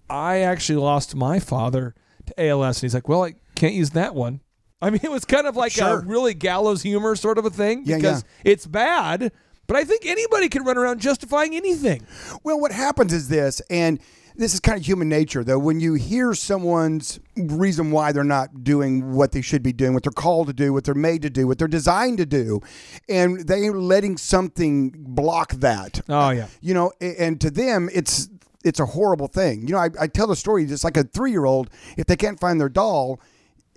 [0.09, 1.95] I actually lost my father
[2.27, 2.77] to ALS.
[2.77, 4.41] And he's like, well, I can't use that one.
[4.81, 5.99] I mean, it was kind of like Sure.
[5.99, 9.31] a really gallows humor sort of a thing Yeah, because it's bad.
[9.67, 12.05] But I think anybody can run around justifying anything.
[12.43, 13.99] Well, what happens is this, and
[14.35, 15.59] this is kind of human nature, though.
[15.59, 20.03] When you hear someone's reason why they're not doing what they should be doing, what
[20.03, 22.61] they're called to do, what they're made to do, what they're designed to do,
[23.07, 26.01] and they're letting something block that.
[26.09, 26.47] Oh, uh, yeah.
[26.61, 28.29] You know, and to them, it's
[28.63, 29.67] it's a horrible thing.
[29.67, 32.15] You know, I, I tell the story just like a three year old, if they
[32.17, 33.21] can't find their doll,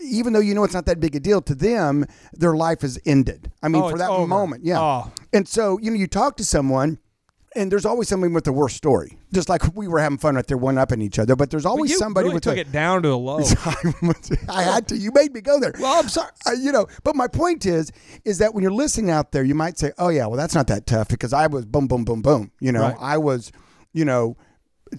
[0.03, 3.01] even though you know it's not that big a deal to them, their life is
[3.07, 3.53] ended.
[3.63, 4.27] I mean, Oh, for that over.
[4.27, 4.81] moment, yeah.
[4.81, 5.13] Oh.
[5.33, 6.99] And so, you know, you talk to someone,
[7.55, 9.19] and there's always somebody with the worst story.
[9.33, 11.37] Just like we were having fun right there, one upping each other.
[11.37, 13.39] But there's always you somebody really with took a, it down to the low.
[14.49, 14.97] I had to.
[14.97, 15.73] You made me go there.
[15.79, 16.31] Well, I'm sorry.
[16.47, 17.93] Uh, you know, but my point is,
[18.25, 20.67] is that when you're listening out there, you might say, "Oh yeah, well that's not
[20.69, 22.97] that tough because I was boom, boom, boom, boom." You know, Right.
[23.01, 23.53] I was,
[23.93, 24.37] you know,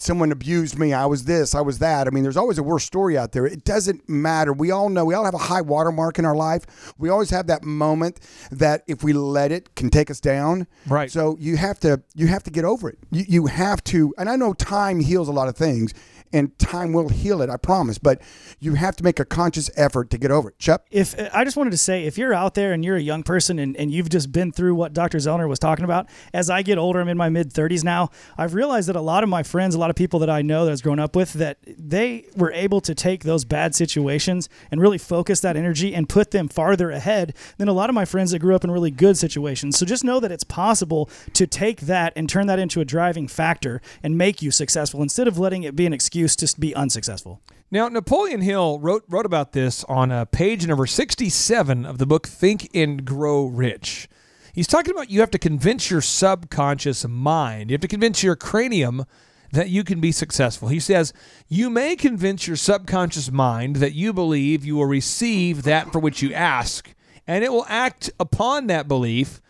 [0.02, 0.94] someone abused me.
[0.94, 1.54] I was this.
[1.56, 2.08] I was that.
[2.08, 3.46] I mean, there's always a worse story out there.
[3.46, 4.54] It doesn't matter.
[4.54, 5.06] We all know.
[5.06, 6.94] We all have a high watermark in our life.
[6.98, 8.20] We always have that moment
[8.52, 10.68] that if we let it, can take us down.
[10.88, 11.12] Right.
[11.12, 12.02] So you have to.
[12.16, 12.98] You have to get over it.
[13.12, 14.14] You, you have to.
[14.18, 15.94] And I know time heals a lot of things.
[16.34, 17.98] And time will heal it, I promise.
[17.98, 18.22] But
[18.60, 20.60] you have to make a conscious effort to get over it.
[20.60, 20.86] Chuck?
[20.92, 23.60] if I just wanted to say, if you're out there and you're a young person
[23.60, 25.18] and, and you've just been through what Dr.
[25.18, 28.10] Zoellner was talking about, as I get older, I'm in my mid 30s now.
[28.38, 30.66] I've realized that a lot of my friends, a lot of people that I know
[30.66, 34.82] that I've grown up with, that they were able to take those bad situations and
[34.82, 38.32] really focus that energy and put them farther ahead than a lot of my friends
[38.32, 39.78] that grew up in really good situations.
[39.78, 43.28] So just know that it's possible to take that and turn that into a driving
[43.28, 47.42] factor and make you successful instead of letting it be an excuse to be unsuccessful.
[47.72, 52.28] Now, Napoleon Hill wrote wrote about this on uh, page number 67 of the book
[52.28, 54.08] Think and Grow Rich.
[54.54, 58.36] He's talking about you have to convince your subconscious mind, you have to convince your
[58.36, 59.06] cranium
[59.54, 60.68] that you can be successful.
[60.68, 61.14] He says,
[61.48, 66.22] You may convince your subconscious mind that you believe you will receive that for which
[66.22, 66.94] you ask,
[67.28, 69.42] and it will act upon that belief,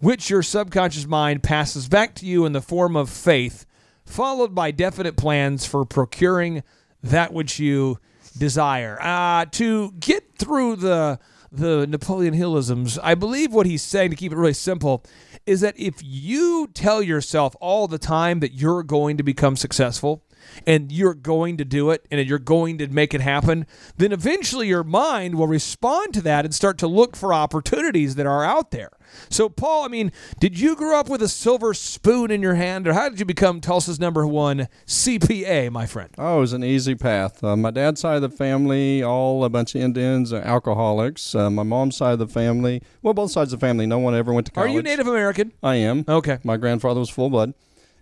[0.00, 3.66] which your subconscious mind passes back to you in the form of faith,
[4.10, 6.62] followed by definite plans for procuring
[7.02, 7.98] that which you
[8.36, 8.98] desire.
[9.00, 11.18] Uh, to get through the
[11.52, 15.04] the Napoleon Hillisms, I believe what he's saying to keep it really simple
[15.46, 20.22] is that if you tell yourself all the time that you're going to become successful
[20.66, 24.68] and you're going to do it and you're going to make it happen, then eventually
[24.68, 28.70] your mind will respond to that and start to look for opportunities that are out
[28.70, 28.90] there.
[29.28, 32.86] So, Paul, I mean, did you grow up with a silver spoon in your hand,
[32.86, 36.10] or how did you become Tulsa's number one CPA, my friend?
[36.16, 37.42] Oh, it was an easy path.
[37.42, 41.34] Uh, my dad's side of the family, all a bunch of Indians, uh, alcoholics.
[41.34, 44.14] Uh, my mom's side of the family, well, both sides of the family, no one
[44.14, 44.70] ever went to college.
[44.70, 45.52] Are you Native American?
[45.62, 46.04] I am.
[46.08, 46.38] Okay.
[46.44, 47.54] My grandfather was full blood.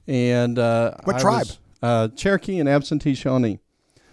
[0.07, 1.39] And uh, What I tribe?
[1.47, 3.61] was, uh, Cherokee and absentee Shawnee.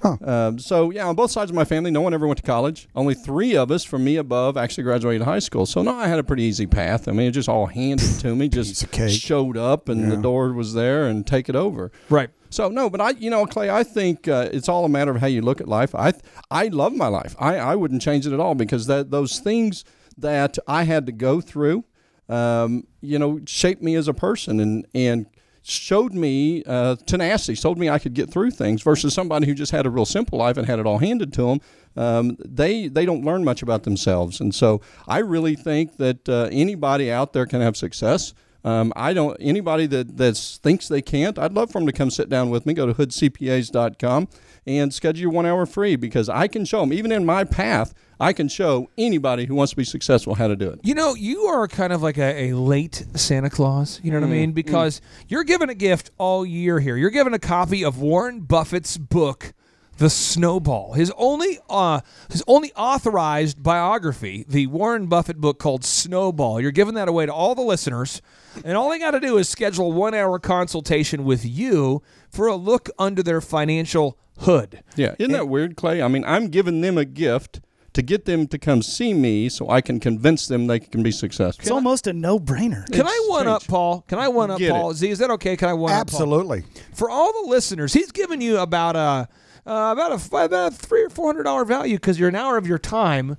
[0.02, 0.18] Huh.
[0.24, 2.88] Um, so yeah, on both sides of my family, no one ever went to college.
[2.96, 5.66] Only three of us from me above actually graduated high school.
[5.66, 7.08] So no, I had a pretty easy path.
[7.08, 8.50] I mean, it just all handed to me.
[8.56, 11.92] Just showed up, and the door was there, and take it over.
[12.10, 12.30] Right.
[12.50, 15.18] So no, but I, you know, Clay, I think uh, it's all a matter of
[15.18, 15.94] how you look at life.
[15.96, 16.14] I,
[16.50, 17.36] I love my life.
[17.40, 19.84] I, I wouldn't change it at all because that those things
[20.18, 21.84] that I had to go through,
[22.30, 25.26] um, you know, shaped me as a person and and
[25.68, 28.82] showed me uh, tenacity, showed me I could get through things.
[28.82, 31.48] Versus somebody who just had a real simple life and had it all handed to
[31.48, 31.62] them.
[31.98, 36.50] Um, they they don't learn much about themselves, and so I really think that uh,
[36.52, 38.34] anybody out there can have success.
[38.66, 39.38] Um, I don't.
[39.40, 42.66] Anybody that that's thinks they can't, I'd love for them to come sit down with
[42.66, 42.74] me.
[42.74, 44.28] Go to hoodcpas.com
[44.66, 46.92] and schedule your one hour free because I can show them.
[46.92, 50.56] Even in my path, I can show anybody who wants to be successful how to
[50.56, 50.80] do it.
[50.84, 54.00] You know, you are kind of like a, a late Santa Claus.
[54.04, 54.54] You know what I mean?
[54.54, 56.96] Because you're given a gift all year here.
[56.96, 59.54] You're given a copy of Warren Buffett's book,
[59.98, 60.94] The Snowball.
[60.94, 66.62] His only uh, his only authorized biography, the Warren Buffett book called Snowball.
[66.62, 68.22] You're giving that away to all the listeners,
[68.64, 72.48] and all they got to do is schedule a one hour consultation with you for
[72.48, 74.84] a look under their financial hood.
[74.96, 76.02] Yeah, isn't that weird, Clay?
[76.02, 77.62] I mean, I'm giving them a gift
[77.96, 81.12] to get them to come see me so I can convince them they can be
[81.12, 81.62] successful.
[81.64, 82.86] It's almost a no-brainer.
[82.92, 83.66] Can I It's one up.
[83.68, 84.06] Paul?
[84.08, 84.92] Can I one up Get Paul?
[84.92, 84.96] it.
[84.96, 85.58] Z, is that okay?
[85.58, 86.64] Can I one up Absolutely.
[86.94, 89.28] for all the listeners, he's giving you about a
[89.68, 92.56] uh, about a about a three or four hundred dollar value because you're an hour
[92.58, 93.36] of your time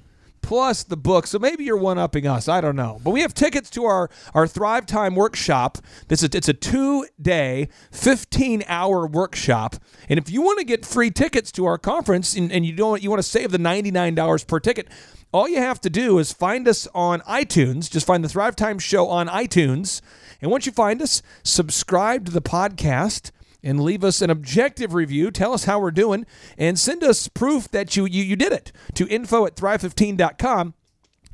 [0.47, 1.27] plus the book.
[1.27, 2.47] So maybe you're one upping us.
[2.47, 3.01] I don't know.
[3.03, 5.79] But we have tickets to our our Thrive Time workshop.
[6.07, 9.75] This is it's a two day, fifteen hour workshop.
[10.09, 13.03] And if you want to get free tickets to our conference and, and you don't
[13.03, 14.89] you want to save the ninety nine dollars per ticket.
[15.33, 17.91] All you have to do is find us on iTunes.
[17.91, 20.01] Just find the Thrive Time Show on iTunes.
[20.41, 23.33] And once you find us, subscribe to the podcast
[23.67, 25.33] and leave us an objective review.
[25.33, 26.25] Tell us how we're doing
[26.57, 30.75] and send us proof that you you, you did it to info at thrive15.com.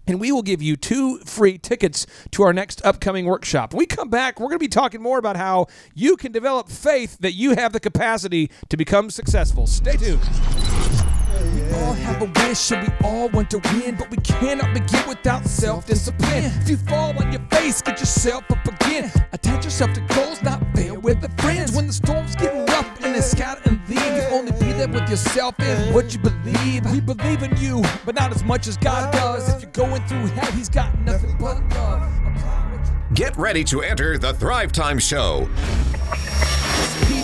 [0.06, 3.72] And we will give you two free tickets to our next upcoming workshop.
[3.72, 6.68] When we come back, we're going to be talking more about how you can develop
[6.68, 9.68] faith that you have the capacity to become successful.
[9.68, 10.22] Stay tuned.
[11.54, 15.06] We all have a wish and we all want to win, but we cannot begin
[15.06, 16.44] without self discipline.
[16.44, 19.12] If you fall on your face, get yourself up again.
[19.32, 21.72] Attach yourself to goals, not fail with the friends.
[21.72, 25.08] When the storms get rough and they scatter and leave, you only be there with
[25.08, 26.90] yourself and what you believe.
[26.90, 29.48] We believe in you, but not as much as God does.
[29.54, 32.08] If you're going through hell, He's got nothing but love.
[33.14, 35.48] Get ready to enter the Thrive Time Show.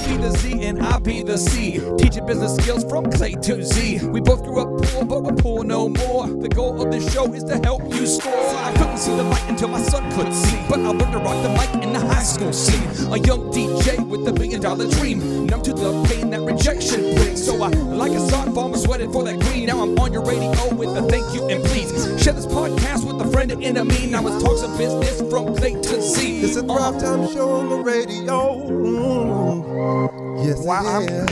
[0.08, 1.72] Be the Z and I be the C.
[1.98, 4.08] Teaching business skills from Clay to Z.
[4.08, 6.26] We both grew up poor, but we're poor no more.
[6.26, 8.32] The goal of this show is to help you score.
[8.32, 10.58] I couldn't see the light until my son could see.
[10.66, 12.88] But I learned to rock the mic in the high school scene.
[13.12, 15.46] A young DJ with a million dollar dream.
[15.46, 17.44] Numb to the pain that rejection brings.
[17.44, 19.66] So I, like a sod farmer, sweated for that green.
[19.66, 21.90] Now I'm on your radio with a thank you and please.
[22.22, 24.06] Share this podcast with a friend and enemy.
[24.06, 26.40] Now let's talk some business from Clay to Z.
[26.40, 29.97] It's a Thrive Time show on the radio.
[30.44, 31.30] Yes, Wow, it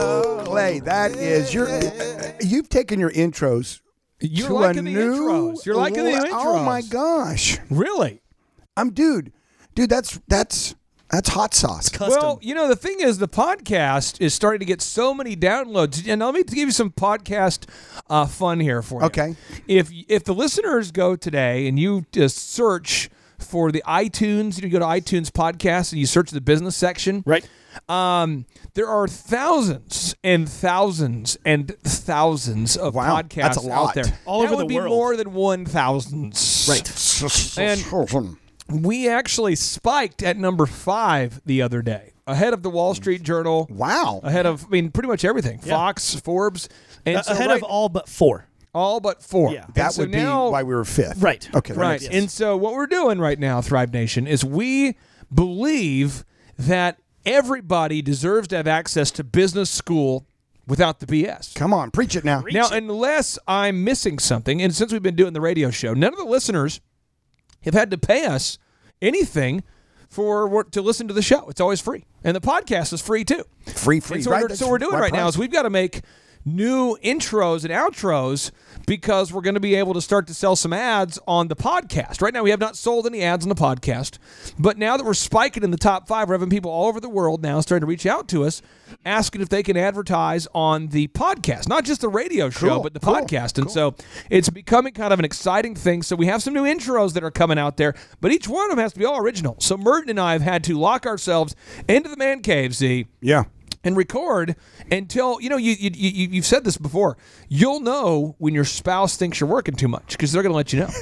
[0.00, 1.68] Oh, Clay, that is your.
[2.40, 3.80] You've taken your intros
[4.20, 5.14] You're to liking a the new.
[5.28, 5.64] intros.
[5.64, 6.28] You're liking the intros.
[6.32, 8.20] Oh my gosh, Really?
[8.76, 9.32] I'm dude,
[9.74, 9.88] dude.
[9.90, 10.74] That's that's
[11.10, 11.88] that's hot sauce.
[11.88, 12.20] Custom.
[12.22, 16.06] Well, you know, the thing is, the podcast is starting to get so many downloads.
[16.06, 17.66] And let me give you some podcast
[18.10, 19.06] uh, fun here for you.
[19.06, 19.34] Okay.
[19.66, 24.78] If if the listeners go today and you just search for the iTunes, you go
[24.78, 27.48] to iTunes podcast and you search the business section, right.
[27.88, 33.88] um, there are thousands and thousands and thousands of Wow, podcasts that's a lot.
[33.90, 34.18] out there.
[34.26, 36.66] All that over would the be more than one thousands.
[36.68, 37.58] Right.
[37.58, 38.36] And
[38.82, 43.66] we actually spiked at number five the other day, ahead of the Wall Street Journal.
[43.70, 44.20] Wow.
[44.22, 45.60] Ahead of, I mean, pretty much everything.
[45.64, 45.72] Yeah.
[45.74, 46.68] Fox, Forbes,
[47.06, 48.46] and Uh, so ahead right- of all but four.
[48.78, 49.52] All but four.
[49.52, 49.66] Yeah.
[49.74, 51.20] That so would now, be why we were fifth.
[51.20, 51.48] Right.
[51.54, 51.74] Okay.
[51.74, 51.92] Right.
[51.92, 52.14] makes sense.
[52.14, 54.96] And so what we're doing right now, Thrive Nation, is we
[55.32, 56.24] believe
[56.58, 60.26] that everybody deserves to have access to business school
[60.66, 61.54] without the BS.
[61.54, 62.44] Come on, preach it now.
[62.50, 66.18] Now, unless I'm missing something, and since we've been doing the radio show, none of
[66.18, 66.80] the listeners
[67.62, 68.58] have had to pay us
[69.02, 69.64] anything
[70.08, 71.48] for to listen to the show.
[71.48, 73.44] It's always free, and the podcast is free too.
[73.66, 74.16] Free, free.
[74.16, 74.42] And so, right?
[74.48, 76.02] we're, so what we're doing right right now is we've got to make
[76.44, 78.50] new intros and outros
[78.86, 82.22] because we're going to be able to start to sell some ads on the podcast.
[82.22, 84.18] Right now, we have not sold any ads on the podcast,
[84.58, 87.08] but now that we're spiking in the top five, we're having people all over the
[87.08, 88.62] world now starting to reach out to us,
[89.04, 92.94] asking if they can advertise on the podcast, not just the radio show, Cool, but
[92.94, 93.58] the cool, podcast.
[93.58, 93.94] And so
[94.30, 96.02] it's becoming kind of an exciting thing.
[96.02, 98.70] So we have some new intros that are coming out there, but each one of
[98.70, 99.56] them has to be all original.
[99.60, 101.54] So Merton and I have had to lock ourselves
[101.88, 103.44] into the man cave, Z Yeah.
[103.84, 104.56] And record
[104.90, 107.16] until you know you, you, you you've said this before.
[107.48, 110.72] You'll know when your spouse thinks you're working too much because they're going to let
[110.72, 110.88] you know.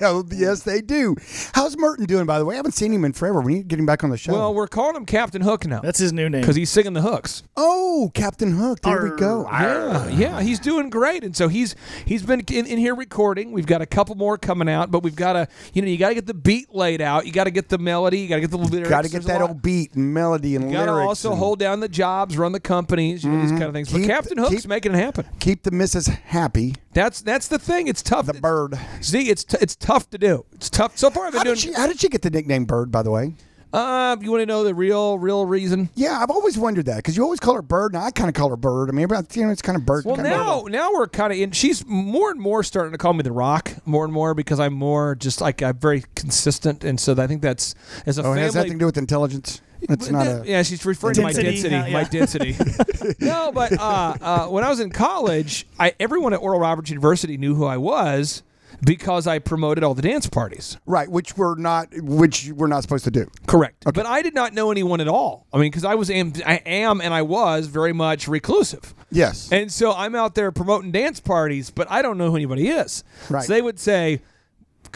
[0.00, 1.16] Oh, yes, they do.
[1.54, 2.54] How's Merton doing, by the way?
[2.54, 3.40] I haven't seen him in forever.
[3.40, 4.32] We need to get him back on the show.
[4.32, 6.40] well, we're calling him Captain Hook now That's his new name.
[6.42, 7.42] because he's singing the hooks.
[7.56, 8.80] oh, Captain Hook.
[8.82, 9.46] There we go.
[9.50, 11.74] Yeah, yeah, he's doing great, and so he's
[12.04, 13.52] he's been in, in here recording.
[13.52, 16.08] We've got a couple more coming out, but we've got to you know you got
[16.10, 17.26] to get the beat laid out.
[17.26, 18.20] You got to get the melody.
[18.20, 18.88] You got to get the lyrics.
[18.90, 21.08] Got to get There's that lot- old beat and melody and You got to lyrics.
[21.08, 23.90] also and- hold down the jobs, run the companies, you know, these kind of things.
[23.90, 25.26] But Keep- Captain Hook's keep- making it happen.
[25.40, 26.74] Keep the missus happy.
[26.92, 27.88] That's that's the thing.
[27.88, 28.26] It's tough.
[28.26, 28.78] The bird.
[29.00, 30.44] See, it's t- it's tough to do.
[30.52, 30.96] It's tough.
[30.96, 31.56] So far, I've been How doing.
[31.56, 33.34] did, she, how did she get the nickname Bird, by the way?
[33.72, 35.90] uh, you want to know the real real reason?
[35.94, 38.34] Yeah, I've always wondered that because you always call her Bird, and I kind of
[38.34, 38.88] call her Bird.
[38.88, 40.04] I mean, about you know, it's kind of Bird.
[40.06, 41.50] Well, kind of now now we're kind of in.
[41.50, 44.72] She's more and more starting to call me the Rock more and more because I'm
[44.72, 47.74] more just like I'm very consistent, and so I think that's
[48.06, 48.42] as a Oh, it family.
[48.42, 49.60] has nothing to do with intelligence.
[49.88, 50.42] It's not a.
[50.46, 51.92] yeah, she's referring to my Density, density.
[51.92, 53.14] My density.
[53.24, 57.36] no, but uh, uh, when I was in college, I everyone at Oral Roberts University
[57.36, 58.42] knew who I was
[58.84, 60.76] because I promoted all the dance parties.
[60.86, 63.30] Right, which we're not, which we're not supposed to do.
[63.46, 63.84] Correct.
[63.84, 65.46] But I did not know anyone at all.
[65.52, 68.94] I mean, because I was am, I am and I was very much reclusive.
[69.10, 69.50] Yes.
[69.52, 73.04] And so I'm out there promoting dance parties, but I don't know who anybody is.
[73.30, 73.44] Right.
[73.44, 74.20] So they would say,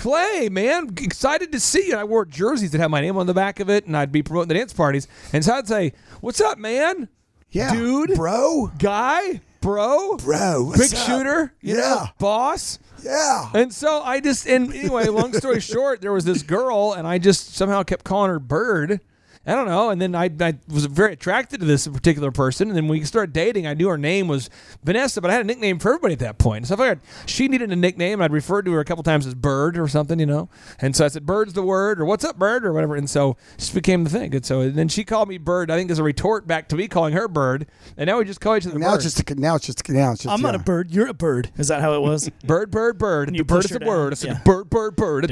[0.01, 1.93] Clay, man, excited to see you.
[1.93, 4.11] And I wore jerseys that had my name on the back of it, and I'd
[4.11, 5.07] be promoting the dance parties.
[5.35, 5.93] And so I'd say,
[6.23, 7.09] What's up, man?
[7.51, 8.15] yeah, dude.
[8.15, 9.43] bro, Guy?
[9.61, 10.17] Bro?
[10.17, 11.07] bro, Big up?
[11.07, 11.53] shooter?
[11.61, 12.07] You know, Yeah.
[12.19, 12.79] boss?
[13.05, 13.51] Yeah.
[13.53, 17.19] And so I just, and anyway, long story short, there was this girl, and I
[17.19, 19.01] just somehow kept calling her Bird.
[19.47, 19.89] I don't know.
[19.89, 22.69] And then I, I was very attracted to this particular person.
[22.69, 23.67] And then we started dating.
[23.67, 24.51] I knew her name was
[24.85, 26.67] Vanessa, but I had a nickname for everybody at that point.
[26.67, 29.35] So I had, she needed a nickname, I'd referred to her a couple times as
[29.35, 30.51] Bird or something, you know.
[30.79, 32.97] And so I said, Bird's the word, or what's up, Bird, or whatever.
[32.97, 34.35] And so it just became the thing.
[34.35, 36.77] And so and then she called me Bird, I think as a retort back to
[36.77, 37.67] me calling her Bird.
[37.97, 38.95] And now we just call each other Now Bird.
[38.97, 40.33] it's just a, now it's just now it's just.
[40.35, 40.91] I'm not a bird.
[40.91, 41.51] You're a bird.
[41.57, 42.29] Is that how it was?
[42.45, 43.29] Bird, bird, bird.
[43.29, 44.07] And The you bird is her the word.
[44.09, 44.17] I down.
[44.17, 44.43] said, Yeah.
[44.45, 45.25] bird, bird, bird.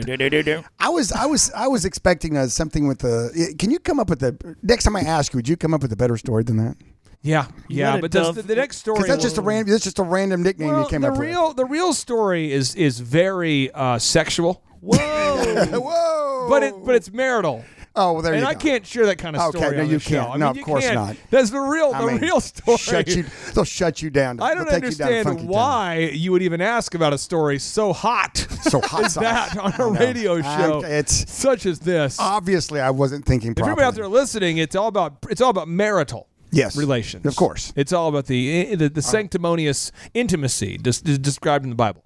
[0.81, 3.55] I was I was I was expecting uh, something with the.
[3.59, 5.39] Can you come up with the next time I ask you?
[5.39, 6.77] Would you come up with a better story than that?
[7.23, 7.91] Yeah, yeah.
[7.91, 8.99] let it But the, dove- the, the next story.
[8.99, 9.73] Because that's just a random.
[9.73, 12.75] That's just a random nickname well, you came the up real the real story is
[12.75, 14.63] is very uh, sexual.
[14.81, 14.97] Whoa.
[15.45, 15.71] with.
[15.73, 16.47] Whoa!
[16.49, 17.65] but it but it's marital.
[17.97, 18.61] Oh well, there and you I go.
[18.61, 19.77] can't share that kind of Okay, story.
[19.77, 20.31] no, you can't.
[20.31, 20.95] I No, mean, of course can't.
[20.95, 21.17] not.
[21.31, 22.79] That's the real I the mean, real story.
[22.79, 23.25] Shut you.
[23.55, 24.41] They'll shut you down.
[24.41, 25.47] I don't They'll you understand Town.
[25.47, 29.73] why you would even ask about a story so hot, So hot as that on
[29.79, 30.83] a radio I'm- show.
[30.85, 32.19] it's such as this.
[32.21, 33.73] obviously I wasn't thinking if properly.
[33.73, 36.29] everybody out there listening, it's all about it's all about marital.
[36.51, 36.77] Yes.
[36.77, 37.27] relations.
[37.27, 37.75] Of course.
[37.77, 42.03] It's all about the eh, the, the uh, sanctimonious intimacy dis- described in the Bible.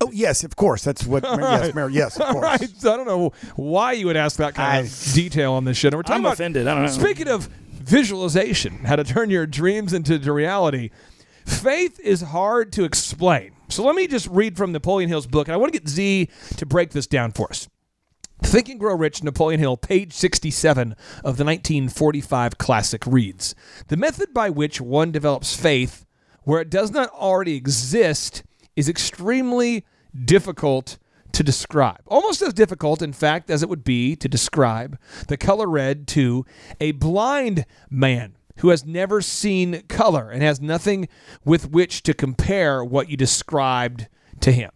[0.00, 0.84] Oh yes, of course.
[0.84, 1.22] That's what.
[1.38, 1.92] Yes, Mary.
[1.92, 2.42] Yes, of course.
[2.42, 2.68] right.
[2.78, 5.76] So I don't know why you would ask that kind I- of detail on this
[5.76, 5.92] shit.
[5.92, 6.66] And we're talking I'm about offended.
[6.68, 6.90] I don't know.
[6.90, 10.90] Speaking of visualization, how to turn your dreams into reality.
[11.46, 13.52] Faith is hard to explain.
[13.68, 16.28] So let me just read from Napoleon Hill's book, and I want to get Z
[16.56, 17.68] to break this down for us.
[18.42, 23.54] Think and Grow Rich, Napoleon Hill, page 67 of the 1945 classic reads
[23.88, 26.04] The method by which one develops faith
[26.42, 28.42] where it does not already exist
[28.76, 29.84] is extremely
[30.24, 30.98] difficult
[31.32, 32.00] to describe.
[32.06, 34.98] Almost as difficult, in fact, as it would be to describe
[35.28, 36.46] the color red to
[36.80, 41.08] a blind man who has never seen color and has nothing
[41.44, 44.06] with which to compare what you described
[44.40, 44.70] to him.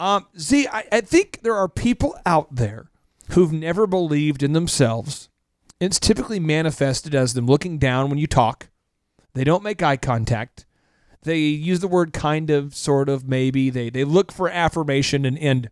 [0.00, 2.90] Um, Z, I, I think there are people out there
[3.30, 5.28] who've never believed in themselves.
[5.80, 8.68] It's typically manifested as them looking down when you talk.
[9.34, 10.64] They don't make eye contact.
[11.22, 13.70] They use the word kind of, sort of, maybe.
[13.70, 15.70] They they look for affirmation and, and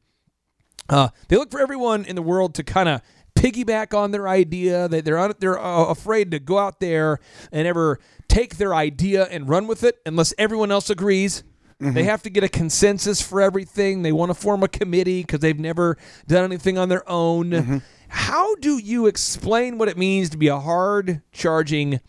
[0.88, 3.01] uh, they look for everyone in the world to kind of
[3.36, 4.88] piggyback on their idea.
[4.88, 7.18] They, they're they're uh, afraid to go out there
[7.53, 11.44] and ever take their idea and run with it unless everyone else agrees.
[11.78, 14.01] They have to get a consensus for everything.
[14.01, 17.82] They want to form a committee because they've never done anything on their own.
[18.09, 22.01] How do you explain what it means to be a hard charging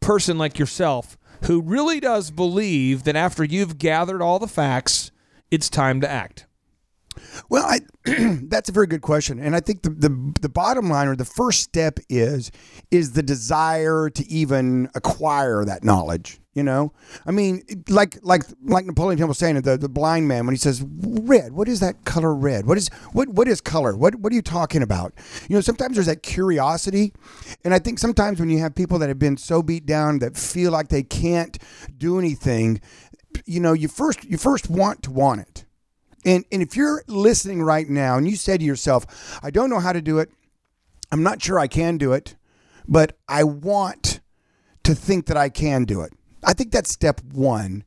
[0.00, 5.10] person like yourself who really does believe that after you've gathered all the facts,
[5.50, 6.46] it's time to act?
[7.48, 7.80] Well, I,
[8.42, 11.24] that's a very good question, and I think the, the the bottom line or the
[11.24, 12.50] first step is
[12.90, 16.38] is the desire to even acquire that knowledge.
[16.54, 16.92] You know,
[17.24, 20.58] I mean, like like like Napoleon Hill was saying, the the blind man when he
[20.58, 22.34] says red, what is that color?
[22.34, 22.66] Red.
[22.66, 23.96] What is what what is color?
[23.96, 25.14] What what are you talking about?
[25.48, 27.14] You know, sometimes there's that curiosity,
[27.64, 30.36] and I think sometimes when you have people that have been so beat down that
[30.36, 31.56] feel like they can't
[31.96, 32.82] do anything,
[33.46, 35.64] you know, you first you first want to want it.
[36.24, 39.80] And and if you're listening right now and you say to yourself, I don't know
[39.80, 40.30] how to do it,
[41.10, 42.36] I'm not sure I can do it,
[42.86, 44.20] but I want
[44.84, 46.12] to think that I can do it.
[46.44, 47.84] I think that's step one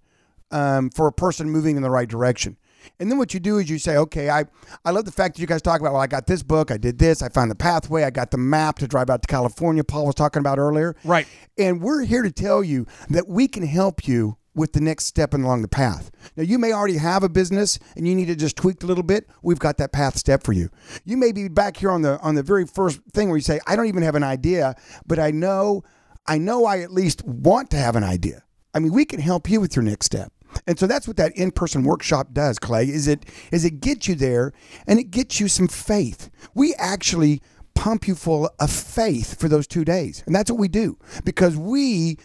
[0.51, 2.57] um, for a person moving in the right direction.
[2.99, 4.45] And then what you do is you say, okay, I,
[4.85, 6.77] I love the fact that you guys talk about, well, I got this book, I
[6.77, 9.83] did this, I found the pathway, I got the map to drive out to California,
[9.83, 10.95] Paul was talking about earlier.
[11.03, 11.27] Right.
[11.57, 15.33] And we're here to tell you that we can help you with the next step
[15.33, 16.09] along the path.
[16.35, 19.03] Now, you may already have a business and you need to just tweak a little
[19.03, 19.29] bit.
[19.41, 20.69] We've got that path step for you.
[21.03, 23.59] You may be back here on the on the very first thing where you say,
[23.67, 24.75] I don't even have an idea,
[25.05, 25.83] but I know
[26.25, 28.43] I know I at least want to have an idea.
[28.73, 30.31] I mean, we can help you with your next step.
[30.67, 34.15] And so that's what that in-person workshop does, Clay, is it is it gets you
[34.15, 34.53] there
[34.87, 36.29] and it gets you some faith.
[36.53, 37.41] We actually
[37.73, 40.23] pump you full of faith for those 2 days.
[40.25, 42.17] And that's what we do because we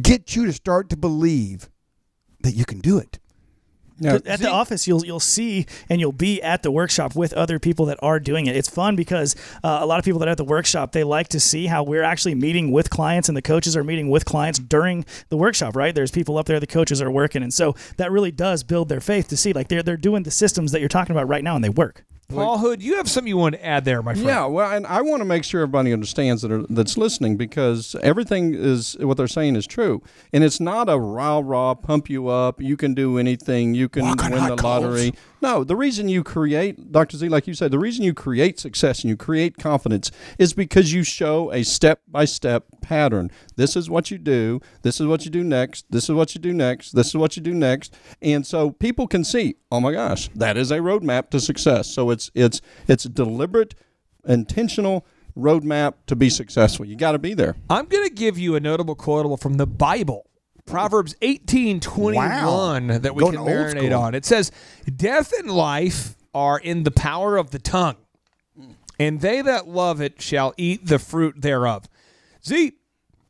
[0.00, 1.68] get you to start to believe
[2.40, 3.18] that you can do it.
[4.02, 4.18] Yeah.
[4.24, 7.84] at the office you'll you'll see and you'll be at the workshop with other people
[7.84, 10.38] that are doing it it's fun because uh, a lot of people that are at
[10.38, 13.76] the workshop they like to see how we're actually meeting with clients and the coaches
[13.76, 17.10] are meeting with clients during the workshop right there's people up there the coaches are
[17.10, 20.22] working and so that really does build their faith to see like they're they're doing
[20.22, 23.08] the systems that you're talking about right now and they work Paul Hood, you have
[23.08, 24.26] something you want to add there, my friend.
[24.26, 27.96] Yeah, well, and I want to make sure everybody understands that are, that's listening because
[28.02, 30.02] everything is what they're saying is true,
[30.32, 32.60] and it's not a rah rah pump you up.
[32.60, 33.74] You can do anything.
[33.74, 35.14] You can win the lottery.
[35.42, 37.16] No, the reason you create, Dr.
[37.16, 40.92] Z, like you said, the reason you create success and you create confidence is because
[40.92, 43.30] you show a step by step pattern.
[43.56, 44.60] This is what you do.
[44.82, 45.86] This is what you do next.
[45.90, 46.92] This is what you do next.
[46.92, 47.94] This is what you do next.
[48.20, 51.88] And so people can see, oh my gosh, that is a roadmap to success.
[51.88, 53.74] So it's it's it's a deliberate,
[54.26, 56.84] intentional roadmap to be successful.
[56.84, 57.56] You got to be there.
[57.68, 60.29] I'm going to give you a notable quotable from the Bible.
[60.70, 62.98] Proverbs 18:21 Wow.
[62.98, 64.14] that we Going can old marinate on.
[64.14, 64.50] It says,
[64.96, 67.96] "Death and life are in the power of the tongue,
[68.98, 71.86] and they that love it shall eat the fruit thereof."
[72.46, 72.72] Z,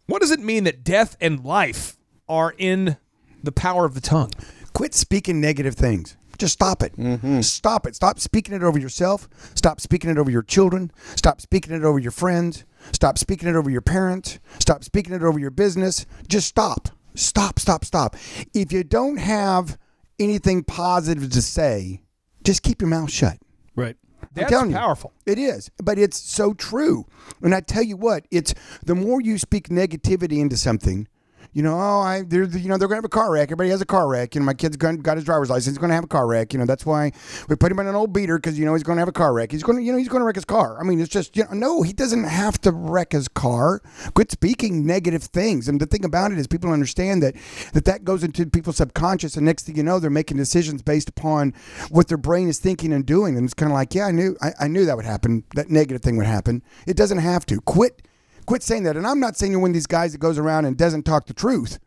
[0.07, 1.97] what does it mean that death and life
[2.29, 2.97] are in
[3.43, 4.31] the power of the tongue?
[4.73, 6.17] Quit speaking negative things.
[6.39, 6.97] Just stop it.
[6.97, 7.43] Mm-hmm.
[7.43, 7.95] Stop it.
[7.95, 9.29] Stop speaking it over yourself.
[9.55, 10.91] Stop speaking it over your children.
[11.15, 12.65] Stop speaking it over your friends.
[12.93, 14.39] Stop speaking it over your parents.
[14.59, 16.07] Stop speaking it over your business.
[16.29, 16.89] Just stop.
[17.15, 18.17] Stop, stop, stop.
[18.55, 19.79] If you don't have
[20.19, 22.03] anything positive to say,
[22.45, 23.39] just keep your mouth shut.
[23.75, 23.97] right
[24.35, 24.77] That's telling you.
[24.77, 25.13] powerful.
[25.27, 27.07] It is, but it's so true.
[27.43, 28.55] And I tell you what, it's
[28.85, 31.09] the more you speak negativity into something,
[31.53, 33.49] you know, oh, I, they're, you know, they're gonna have a car wreck.
[33.49, 34.35] Everybody has a car wreck.
[34.35, 35.75] You know, my kid's got, got his driver's license.
[35.75, 36.53] He's gonna have a car wreck.
[36.53, 37.13] You know, that's why
[37.49, 39.33] we put him in an old beater because you know he's gonna have a car
[39.33, 39.51] wreck.
[39.51, 40.79] He's gonna, you know, he's gonna wreck his car.
[40.81, 43.83] I mean, it's just, you know, no, he doesn't have to wreck his car.
[44.15, 45.69] Quit speaking negative things.
[45.69, 47.35] And the thing about it is, people understand that
[47.73, 51.09] that that goes into people's subconscious, and next thing you know, they're making decisions based
[51.09, 51.55] upon
[51.91, 53.37] what their brain is thinking and doing.
[53.37, 55.45] And it's kind of like, yeah, I knew, I, I knew that would happen.
[55.55, 56.63] That negative thing would happen.
[56.87, 57.61] It doesn't have to.
[57.61, 58.03] Quit,
[58.51, 58.97] quit saying that.
[58.97, 61.27] And I'm not saying you're one of these guys that goes around and doesn't talk
[61.27, 61.79] the truth,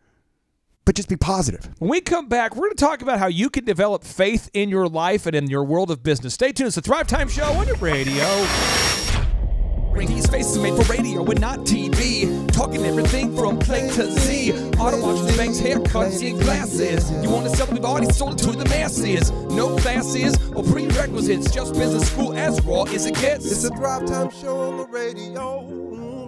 [0.86, 1.70] but just be positive.
[1.80, 4.70] When we come back, we're going to talk about how you can develop faith in
[4.70, 6.36] your life and in your world of business.
[6.36, 6.68] Stay tuned.
[6.68, 8.24] It's the Thrive Time Show on your radio.
[10.07, 12.49] These faces made for radio and not TV.
[12.53, 14.53] Talking everything from Clay to Z.
[14.80, 17.11] Auto watches, banks, haircuts, and glasses.
[17.11, 17.74] You want to sell it?
[17.74, 19.32] We've already sold it to the masses.
[19.32, 21.51] No classes or prerequisites.
[21.51, 23.51] Just business school as raw as it gets.
[23.51, 26.23] It's a Thrive Time show on the radio.